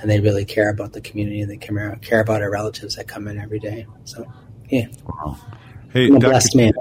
[0.00, 1.40] and they really care about the community.
[1.40, 3.86] And they care, care about our relatives that come in every day.
[4.04, 4.26] So,
[4.68, 4.86] yeah.
[5.06, 5.36] Wow.
[5.92, 6.30] Hey, I'm a Dr.
[6.30, 6.72] blessed man.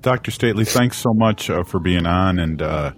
[0.00, 0.30] Dr.
[0.32, 2.92] Stately, thanks so much uh, for being on and uh,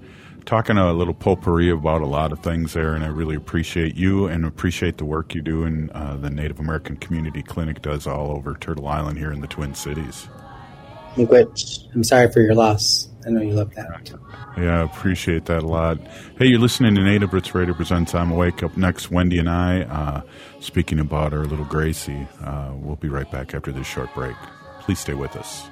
[0.45, 2.95] talking a little potpourri about a lot of things there.
[2.95, 6.61] And I really appreciate you and appreciate the work you do and uh, the Native
[6.61, 10.29] American Community Clinic does all over Turtle Island here in the Twin Cities.
[11.95, 13.09] I'm sorry for your loss.
[13.27, 14.13] I know you love that.
[14.59, 15.99] Yeah, I appreciate that a lot.
[16.39, 18.63] Hey, you're listening to Native Roots Radio presents I'm Awake.
[18.63, 20.23] Up next, Wendy and I uh,
[20.61, 22.27] speaking about our little Gracie.
[22.43, 24.37] Uh, we'll be right back after this short break.
[24.81, 25.69] Please stay with us.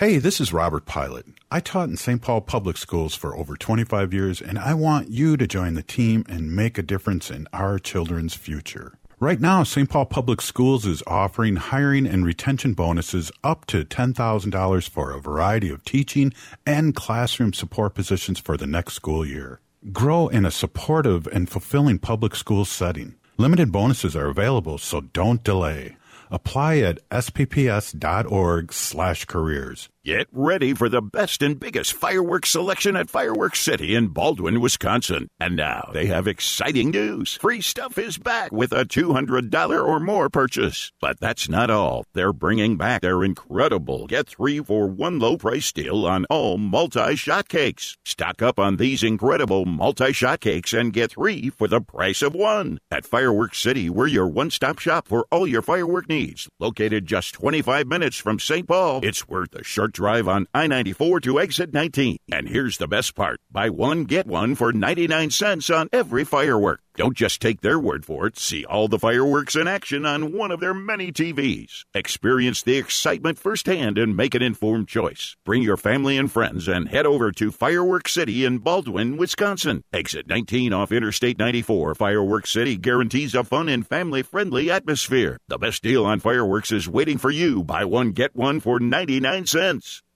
[0.00, 1.26] Hey, this is Robert Pilot.
[1.50, 2.22] I taught in St.
[2.22, 6.24] Paul Public Schools for over 25 years, and I want you to join the team
[6.26, 8.94] and make a difference in our children's future.
[9.18, 9.90] Right now, St.
[9.90, 15.68] Paul Public Schools is offering hiring and retention bonuses up to $10,000 for a variety
[15.68, 16.32] of teaching
[16.64, 19.60] and classroom support positions for the next school year.
[19.92, 23.16] Grow in a supportive and fulfilling public school setting.
[23.36, 25.98] Limited bonuses are available, so don't delay.
[26.30, 29.88] Apply at spps.org/careers.
[30.02, 35.28] Get ready for the best and biggest fireworks selection at Fireworks City in Baldwin, Wisconsin.
[35.38, 37.36] And now they have exciting news.
[37.36, 40.90] Free stuff is back with a $200 or more purchase.
[41.02, 42.06] But that's not all.
[42.14, 47.14] They're bringing back their incredible get three for one low price deal on all multi
[47.14, 47.98] shot cakes.
[48.02, 52.34] Stock up on these incredible multi shot cakes and get three for the price of
[52.34, 52.78] one.
[52.90, 56.48] At Fireworks City, we're your one stop shop for all your firework needs.
[56.58, 58.66] Located just 25 minutes from St.
[58.66, 62.18] Paul, it's worth a short drive on I 94 to exit 19.
[62.32, 66.80] And here's the best part buy one, get one for 99 cents on every firework.
[66.96, 68.38] Don't just take their word for it.
[68.38, 71.84] See all the fireworks in action on one of their many TVs.
[71.94, 75.36] Experience the excitement firsthand and make an informed choice.
[75.44, 79.82] Bring your family and friends and head over to Fireworks City in Baldwin, Wisconsin.
[79.92, 81.94] Exit 19 off Interstate 94.
[81.94, 85.38] Fireworks City guarantees a fun and family friendly atmosphere.
[85.48, 87.62] The best deal on fireworks is waiting for you.
[87.62, 90.02] Buy one, get one for 99 cents.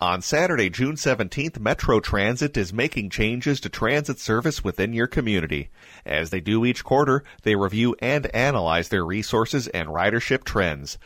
[0.00, 5.70] On Saturday, June 17th, Metro Transit is making changes to transit service within your community.
[6.06, 10.98] As they do each quarter, they review and analyze their resources and ridership trends.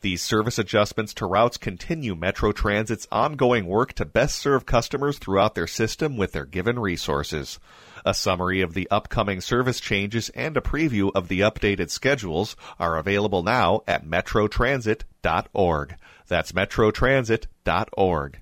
[0.00, 5.54] These service adjustments to routes continue Metro Transit's ongoing work to best serve customers throughout
[5.54, 7.60] their system with their given resources.
[8.04, 12.96] A summary of the upcoming service changes and a preview of the updated schedules are
[12.96, 15.94] available now at metrotransit.org.
[16.30, 18.40] That's metrotransit.org.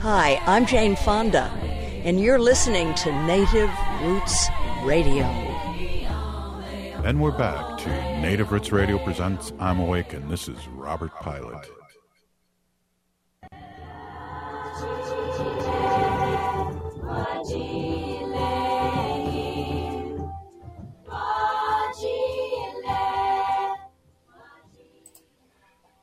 [0.00, 1.44] Hi, I'm Jane Fonda,
[2.02, 3.70] and you're listening to Native
[4.00, 4.48] Roots
[4.82, 5.26] Radio.
[7.04, 7.88] And we're back to
[8.20, 11.68] Native Roots Radio presents I'm Awake, and this is Robert Pilot.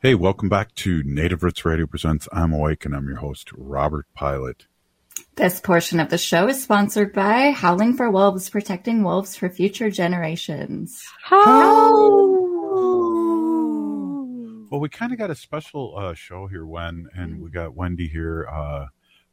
[0.02, 4.06] Hey, welcome back to Native Roots Radio presents I'm Awake, and I'm your host, Robert
[4.14, 4.66] Pilot.
[5.36, 9.90] This portion of the show is sponsored by Howling for Wolves, protecting wolves for future
[9.90, 11.06] generations.
[11.22, 12.38] Howl!
[14.72, 18.08] Well, we kind of got a special uh, show here, Wen, and we got Wendy
[18.08, 18.48] here.
[18.50, 18.86] Uh,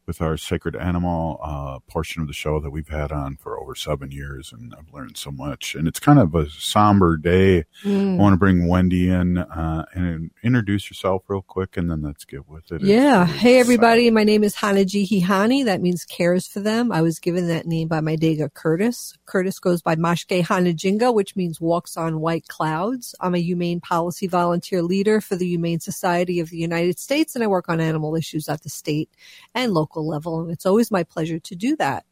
[0.07, 3.75] with our sacred animal uh, portion of the show that we've had on for over
[3.75, 5.75] seven years, and I've learned so much.
[5.75, 7.65] And it's kind of a somber day.
[7.83, 8.15] Mm.
[8.15, 12.25] I want to bring Wendy in uh, and introduce yourself real quick, and then let's
[12.25, 12.83] get with it.
[12.83, 13.27] Yeah.
[13.27, 14.11] Hey, everybody.
[14.11, 15.65] My name is Hanaji Hihani.
[15.65, 16.93] That means cares for them.
[16.93, 19.19] I was given that name by my Dega Curtis.
[19.27, 23.15] Curtis goes by Mashke Hanajinga, which means walks on white clouds.
[23.21, 27.43] I'm a humane policy volunteer leader for the Humane Society of the United States, and
[27.43, 29.11] I work on animal issues at the state
[29.55, 30.41] and local level.
[30.41, 32.05] And it's always my pleasure to do that.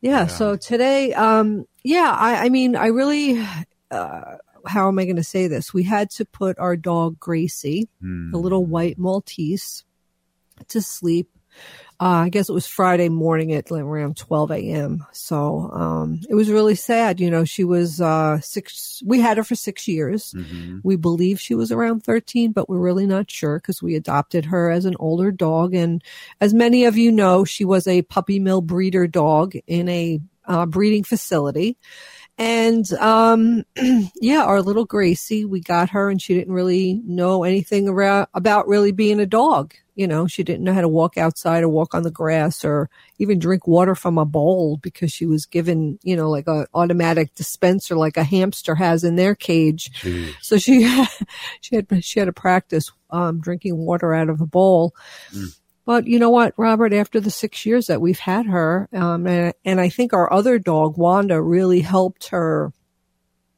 [0.00, 0.26] Yeah.
[0.26, 3.42] So today, um, yeah, I, I mean, I really,
[3.90, 4.36] uh,
[4.66, 5.72] how am I going to say this?
[5.72, 7.88] We had to put our dog Gracie,
[8.30, 9.84] the little white Maltese,
[10.68, 11.30] to sleep.
[12.00, 15.06] Uh, I guess it was Friday morning at like around 12 a.m.
[15.12, 17.20] So, um, it was really sad.
[17.20, 20.34] You know, she was, uh, six, we had her for six years.
[20.82, 24.70] We believe she was around 13, but we're really not sure because we adopted her
[24.70, 25.72] as an older dog.
[25.72, 26.02] And
[26.40, 30.66] as many of you know, she was a puppy mill breeder dog in a uh,
[30.66, 31.78] breeding facility.
[32.36, 33.64] And, um,
[34.20, 38.66] yeah, our little Gracie, we got her and she didn't really know anything around, about
[38.66, 39.74] really being a dog.
[39.94, 42.90] You know, she didn't know how to walk outside or walk on the grass or
[43.18, 47.32] even drink water from a bowl because she was given, you know, like a automatic
[47.36, 49.92] dispenser like a hamster has in their cage.
[50.40, 50.80] So she,
[51.60, 54.96] she had, she had to practice, um, drinking water out of a bowl.
[55.84, 59.52] But you know what, Robert, after the six years that we've had her, um, and,
[59.64, 62.72] and I think our other dog, Wanda, really helped her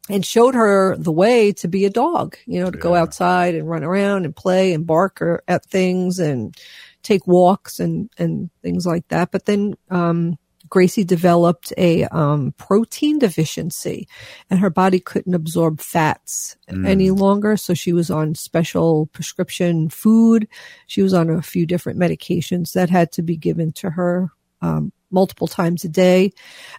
[0.09, 3.68] and showed her the way to be a dog, you know, to go outside and
[3.68, 6.57] run around and play and bark at things and
[7.03, 9.31] take walks and, and things like that.
[9.31, 10.39] But then, um,
[10.69, 14.09] Gracie developed a um, protein deficiency
[14.51, 16.87] and her body couldn't absorb fats Mm.
[16.87, 17.57] any longer.
[17.57, 20.49] So she was on special prescription food.
[20.89, 24.31] She was on a few different medications that had to be given to her
[24.62, 26.33] um, multiple times a day.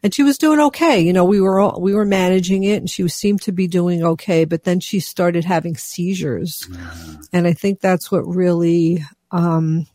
[0.04, 1.00] And she was doing okay.
[1.00, 4.04] You know, we were all, we were managing it and she seemed to be doing
[4.04, 4.44] okay.
[4.44, 6.68] But then she started having seizures.
[7.32, 9.88] And I think that's what really, um,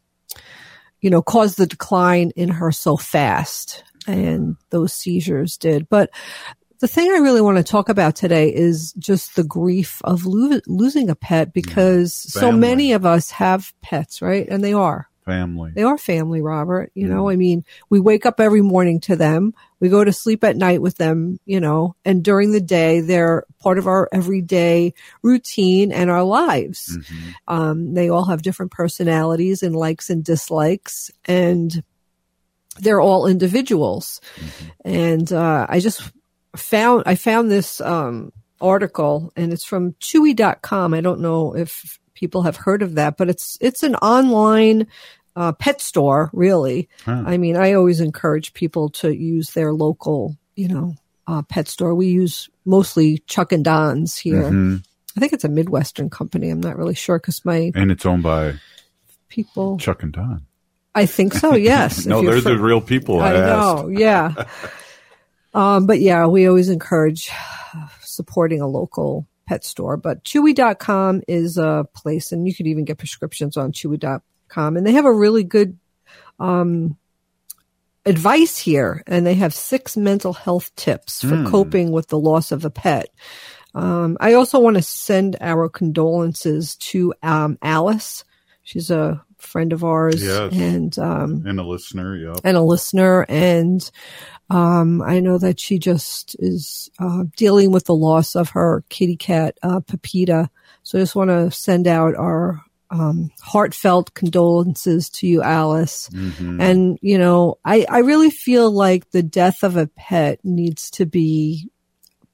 [1.03, 3.85] you know, caused the decline in her so fast.
[4.07, 5.89] And those seizures did.
[5.89, 6.11] But
[6.81, 10.61] the thing I really want to talk about today is just the grief of lo-
[10.67, 12.31] losing a pet because mm.
[12.31, 14.49] so many of us have pets, right?
[14.49, 15.09] And they are.
[15.25, 15.71] Family.
[15.73, 16.91] They are family, Robert.
[16.95, 19.55] You know, I mean, we wake up every morning to them.
[19.79, 23.45] We go to sleep at night with them, you know, and during the day, they're
[23.61, 26.99] part of our everyday routine and our lives.
[27.47, 31.83] Um, they all have different personalities and likes and dislikes and
[32.79, 34.21] they're all individuals.
[34.85, 36.11] And, uh, I just
[36.57, 40.95] found, I found this, um, article and it's from chewy.com.
[40.95, 44.87] I don't know if people have heard of that, but it's, it's an online,
[45.35, 46.89] uh, pet store, really.
[47.05, 47.25] Huh.
[47.27, 50.95] I mean, I always encourage people to use their local, you know,
[51.27, 51.95] uh, pet store.
[51.95, 54.43] We use mostly Chuck and Don's here.
[54.43, 54.85] Mhm.
[55.17, 56.51] I think it's a Midwestern company.
[56.51, 58.55] I'm not really sure because my And it's owned by
[59.29, 60.43] people, Chuck and Don.
[60.95, 61.55] I think so.
[61.57, 62.07] Yes.
[62.07, 63.21] no, they're the real people.
[63.21, 63.89] I, I know.
[63.89, 64.45] Yeah.
[65.55, 67.31] um, but yeah, we always encourage
[68.01, 69.97] supporting a local pet store.
[69.99, 74.93] But Chewy.com is a place, and you could even get prescriptions on Chewy.com, and they
[74.93, 75.79] have a really good
[76.39, 76.97] um,
[78.07, 81.47] advice here, and they have six mental health tips for Hmm.
[81.47, 83.09] coping with the loss of a pet.
[83.75, 88.25] Um, I also want to send our condolences to um, Alice.
[88.63, 90.53] She's a friend of ours, Yes.
[90.55, 92.17] and um, and a listener.
[92.17, 92.41] Yep.
[92.45, 93.27] and a listener.
[93.29, 93.89] And
[94.51, 99.17] um, I know that she just is uh, dealing with the loss of her kitty
[99.17, 100.51] cat, uh, Pepita.
[100.83, 106.11] So I just want to send out our um, heartfelt condolences to you, Alice.
[106.13, 106.61] Mhm.
[106.61, 111.07] And, you know, I, I really feel like the death of a pet needs to
[111.07, 111.71] be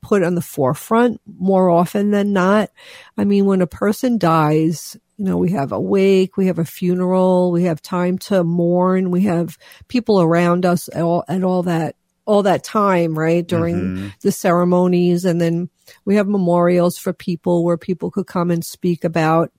[0.03, 2.71] put on the forefront more often than not.
[3.17, 6.65] I mean, when a person dies, you know, we have a wake, we have a
[6.65, 9.59] funeral, we have time to mourn, we have
[9.89, 13.45] people around us at all, at all that, all that time, right?
[13.47, 14.13] During Mhm.
[14.21, 15.25] the ceremonies.
[15.25, 15.71] And then
[16.05, 19.51] we have memorials for people where people could come and speak about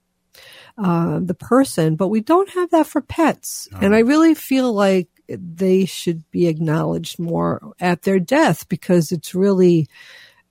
[0.77, 3.67] uh, the person, but we don't have that for pets.
[3.81, 9.35] And I really feel like they should be acknowledged more at their death because it's
[9.35, 9.87] really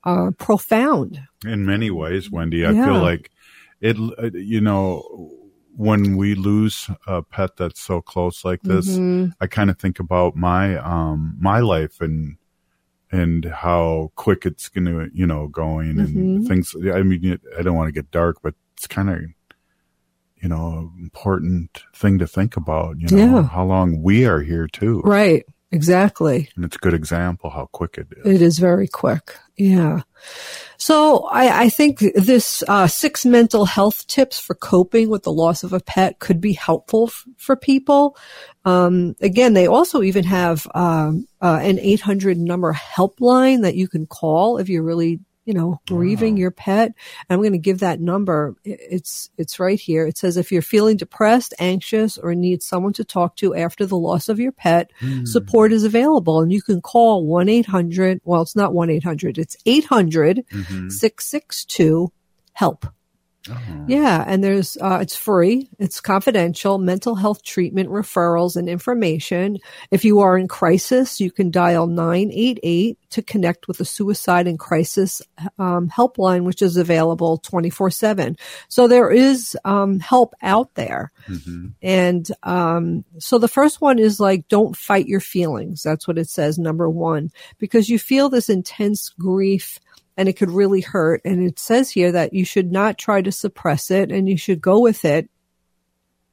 [0.04, 1.20] uh, profound.
[1.46, 2.66] in many ways, Wendy.
[2.66, 2.84] I Yeah.
[2.84, 3.30] feel like
[3.80, 3.96] it,
[4.34, 5.02] you know,
[5.76, 9.32] when we lose a pet that's so close like this, Mhm.
[9.40, 12.36] I kind of think about my, um, my life and,
[13.12, 16.46] and how quick it's going to, you know, going and Mhm.
[16.48, 16.74] things.
[16.92, 19.20] I mean, I don't want to get dark, but it's kind of,
[20.42, 22.98] you know, important thing to think about.
[22.98, 23.42] You know, Yeah.
[23.48, 25.00] how long we are here too.
[25.04, 25.44] Right.
[25.70, 26.48] Exactly.
[26.56, 28.34] And it's a good example how quick it is.
[28.34, 29.36] It is very quick.
[29.56, 30.02] Yeah.
[30.78, 35.64] So I, I think this uh, six mental health tips for coping with the loss
[35.64, 38.16] of a pet could be helpful f- for people.
[38.64, 44.06] Um, again, they also even have um, uh, an 800 number helpline that you can
[44.06, 46.92] call if you're really you know grieving your pet.
[47.30, 48.54] I'm going to give that number.
[48.64, 50.06] It's it's right here.
[50.06, 53.96] It says if you're feeling depressed anxious or need someone to talk to after the
[53.96, 55.24] loss of your pet hmm.
[55.24, 56.42] support is available.
[56.42, 60.88] And you can call 1-800 well it's not 1-800 it's 800 mm-hmm.
[60.90, 62.12] 662
[62.52, 62.86] help
[63.86, 69.58] yeah, and there's uh, it's free, it's confidential, mental health treatment referrals and information.
[69.90, 74.58] If you are in crisis, you can dial 988 to connect with the suicide and
[74.58, 75.22] crisis
[75.58, 78.36] um, helpline, which is available 24 7.
[78.68, 81.10] So there is um, help out there.
[81.82, 85.82] And um, so the first one is like, don't fight your feelings.
[85.82, 89.80] That's what it says, number one, because you feel this intense grief
[90.18, 91.22] and it could really hurt.
[91.24, 94.60] And it says here that you should not try to suppress it and you should
[94.60, 95.30] go with it.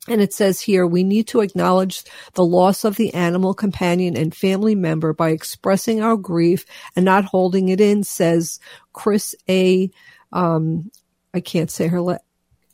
[0.07, 4.35] And it says here, we need to acknowledge the loss of the animal companion and
[4.35, 6.65] family member by expressing our grief
[6.95, 8.59] and not holding it in, says
[8.91, 9.91] Chris A.
[10.31, 10.91] Um,
[11.33, 12.17] I can't say her, la-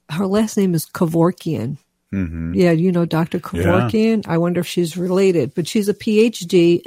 [0.10, 1.78] her last name is Kevorkian.
[2.14, 2.54] Mm-hmm.
[2.56, 3.40] Yeah, you know Dr.
[3.40, 4.28] Kevorkian.
[4.28, 6.82] I wonder if she's related, but she's a PhD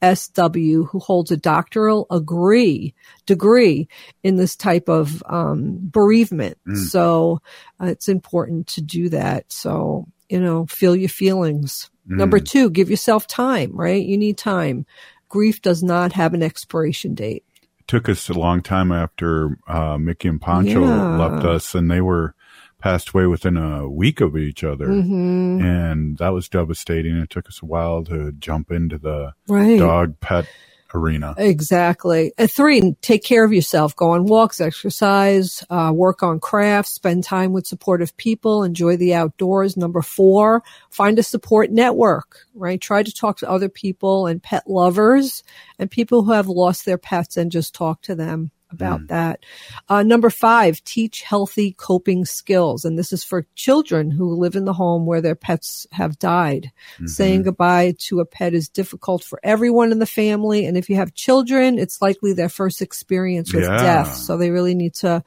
[0.00, 2.94] MSW who holds a doctoral agree
[3.26, 3.88] degree
[4.22, 6.58] in this type of um, bereavement.
[6.66, 6.76] Mm.
[6.76, 7.40] So
[7.80, 9.52] uh, it's important to do that.
[9.52, 11.90] So you know, feel your feelings.
[12.06, 12.46] Number Mm.
[12.48, 13.72] two, give yourself time.
[13.74, 14.86] Right, you need time.
[15.28, 17.44] Grief does not have an expiration date.
[17.86, 21.16] took us a long time after uh, Mickey and Pancho Yeah.
[21.16, 22.34] left us, and they were
[22.80, 25.60] passed away within a week of each other, Mhm.
[25.62, 27.16] and that was devastating.
[27.16, 29.78] It took us a while to jump into the Right.
[29.78, 30.46] dog pet
[30.94, 31.34] arena.
[31.36, 32.32] Exactly.
[32.38, 33.94] And three, take care of yourself.
[33.94, 39.12] Go on walks, exercise, uh, work on crafts, spend time with supportive people, enjoy the
[39.12, 39.76] outdoors.
[39.76, 42.80] Number four, find a support network, right?
[42.80, 45.42] Try to talk to other people and pet lovers
[45.78, 49.40] and people who have lost their pets and just talk to them about that.
[49.88, 52.84] Uh, number five, teach healthy coping skills.
[52.84, 56.70] And this is for children who live in the home where their pets have died.
[57.06, 60.66] Saying goodbye to a pet is difficult for everyone in the family.
[60.66, 63.76] And if you have children, it's likely their first experience with Yeah.
[63.78, 64.14] death.
[64.14, 65.22] So they really need to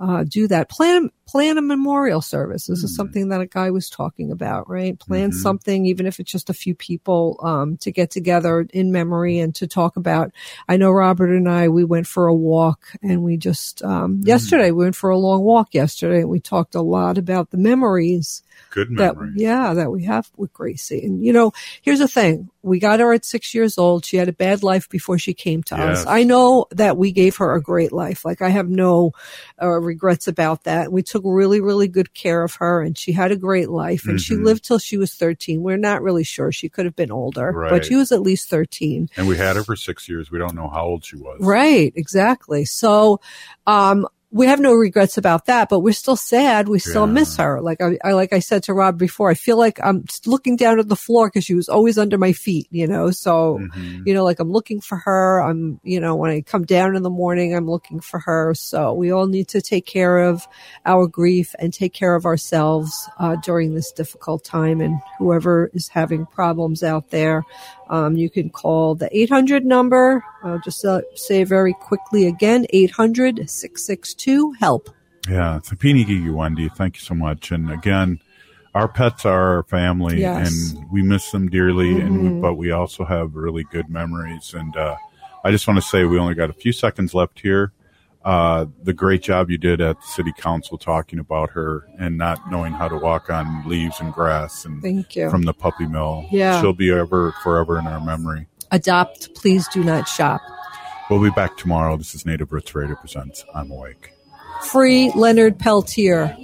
[0.00, 0.68] uh, do that.
[0.68, 2.66] Plan plan a memorial service.
[2.66, 4.98] This is something that a guy was talking about, right?
[4.98, 9.38] Plan something, even if it's just a few people um, to get together in memory
[9.38, 10.32] and to talk about.
[10.68, 14.70] I know Robert and I we went for a walk, and we just um, yesterday
[14.70, 18.42] we went for a long walk yesterday, and we talked a lot about the memories
[18.70, 21.04] Good that yeah that we have with Gracie.
[21.04, 24.04] And you know, here's the thing: we got her at six years old.
[24.04, 26.06] She had a bad life before she came to us.
[26.06, 28.24] I know that we gave her a great life.
[28.24, 29.12] Like I have no
[29.60, 30.92] uh, regrets about that.
[30.92, 34.06] We took really, really good care of her, and she had a great life.
[34.06, 34.44] And she Mhm.
[34.44, 35.62] lived till she was thirteen.
[35.62, 37.70] We're not really sure; she could have been older, Right.
[37.70, 39.08] but she was at least thirteen.
[39.16, 40.30] And we had her for six years.
[40.30, 41.38] We don't know how old she was.
[41.40, 42.64] Right, exactly.
[42.66, 43.20] So,
[43.66, 46.68] um, we have no regrets about that, but we're still sad.
[46.68, 47.12] We still Yeah.
[47.12, 47.62] miss her.
[47.62, 50.78] Like I, I, like I said to Rob before, I feel like I'm looking down
[50.78, 53.10] at the floor because she was always under my feet, you know?
[53.10, 54.02] So, Mm-hmm.
[54.06, 55.40] you know, like I'm looking for her.
[55.42, 58.52] I'm, you know, when I come down in the morning, I'm looking for her.
[58.54, 60.46] So we all need to take care of
[60.84, 64.82] our grief and take care of ourselves, uh, during this difficult time.
[64.82, 67.44] And whoever is having problems out there,
[67.88, 70.22] um, you can call the 800 number.
[70.42, 74.88] I'll just uh, say very quickly again, 800 662 HELP.
[75.28, 77.50] Yeah, Thapini Gigi Wendy, thank you so much.
[77.50, 78.20] And again,
[78.74, 80.72] our pets are our family, Yes.
[80.72, 82.00] and we miss them dearly.
[82.00, 82.40] And Mhm.
[82.40, 84.54] but we also have really good memories.
[84.56, 84.96] And uh,
[85.44, 87.72] I just want to say we only got a few seconds left here.
[88.24, 92.50] Uh, the great job you did at the city council talking about her and not
[92.50, 95.30] knowing how to walk on leaves and grass and Thank you.
[95.30, 96.26] from the puppy mill.
[96.30, 96.60] Yeah.
[96.60, 98.46] she'll be ever forever in our memory.
[98.70, 100.40] Adopt, please do not shop.
[101.10, 101.96] We'll be back tomorrow.
[101.96, 103.44] This is Native Roots Radio presents.
[103.54, 104.12] I'm awake.
[104.62, 106.36] Free Leonard Peltier.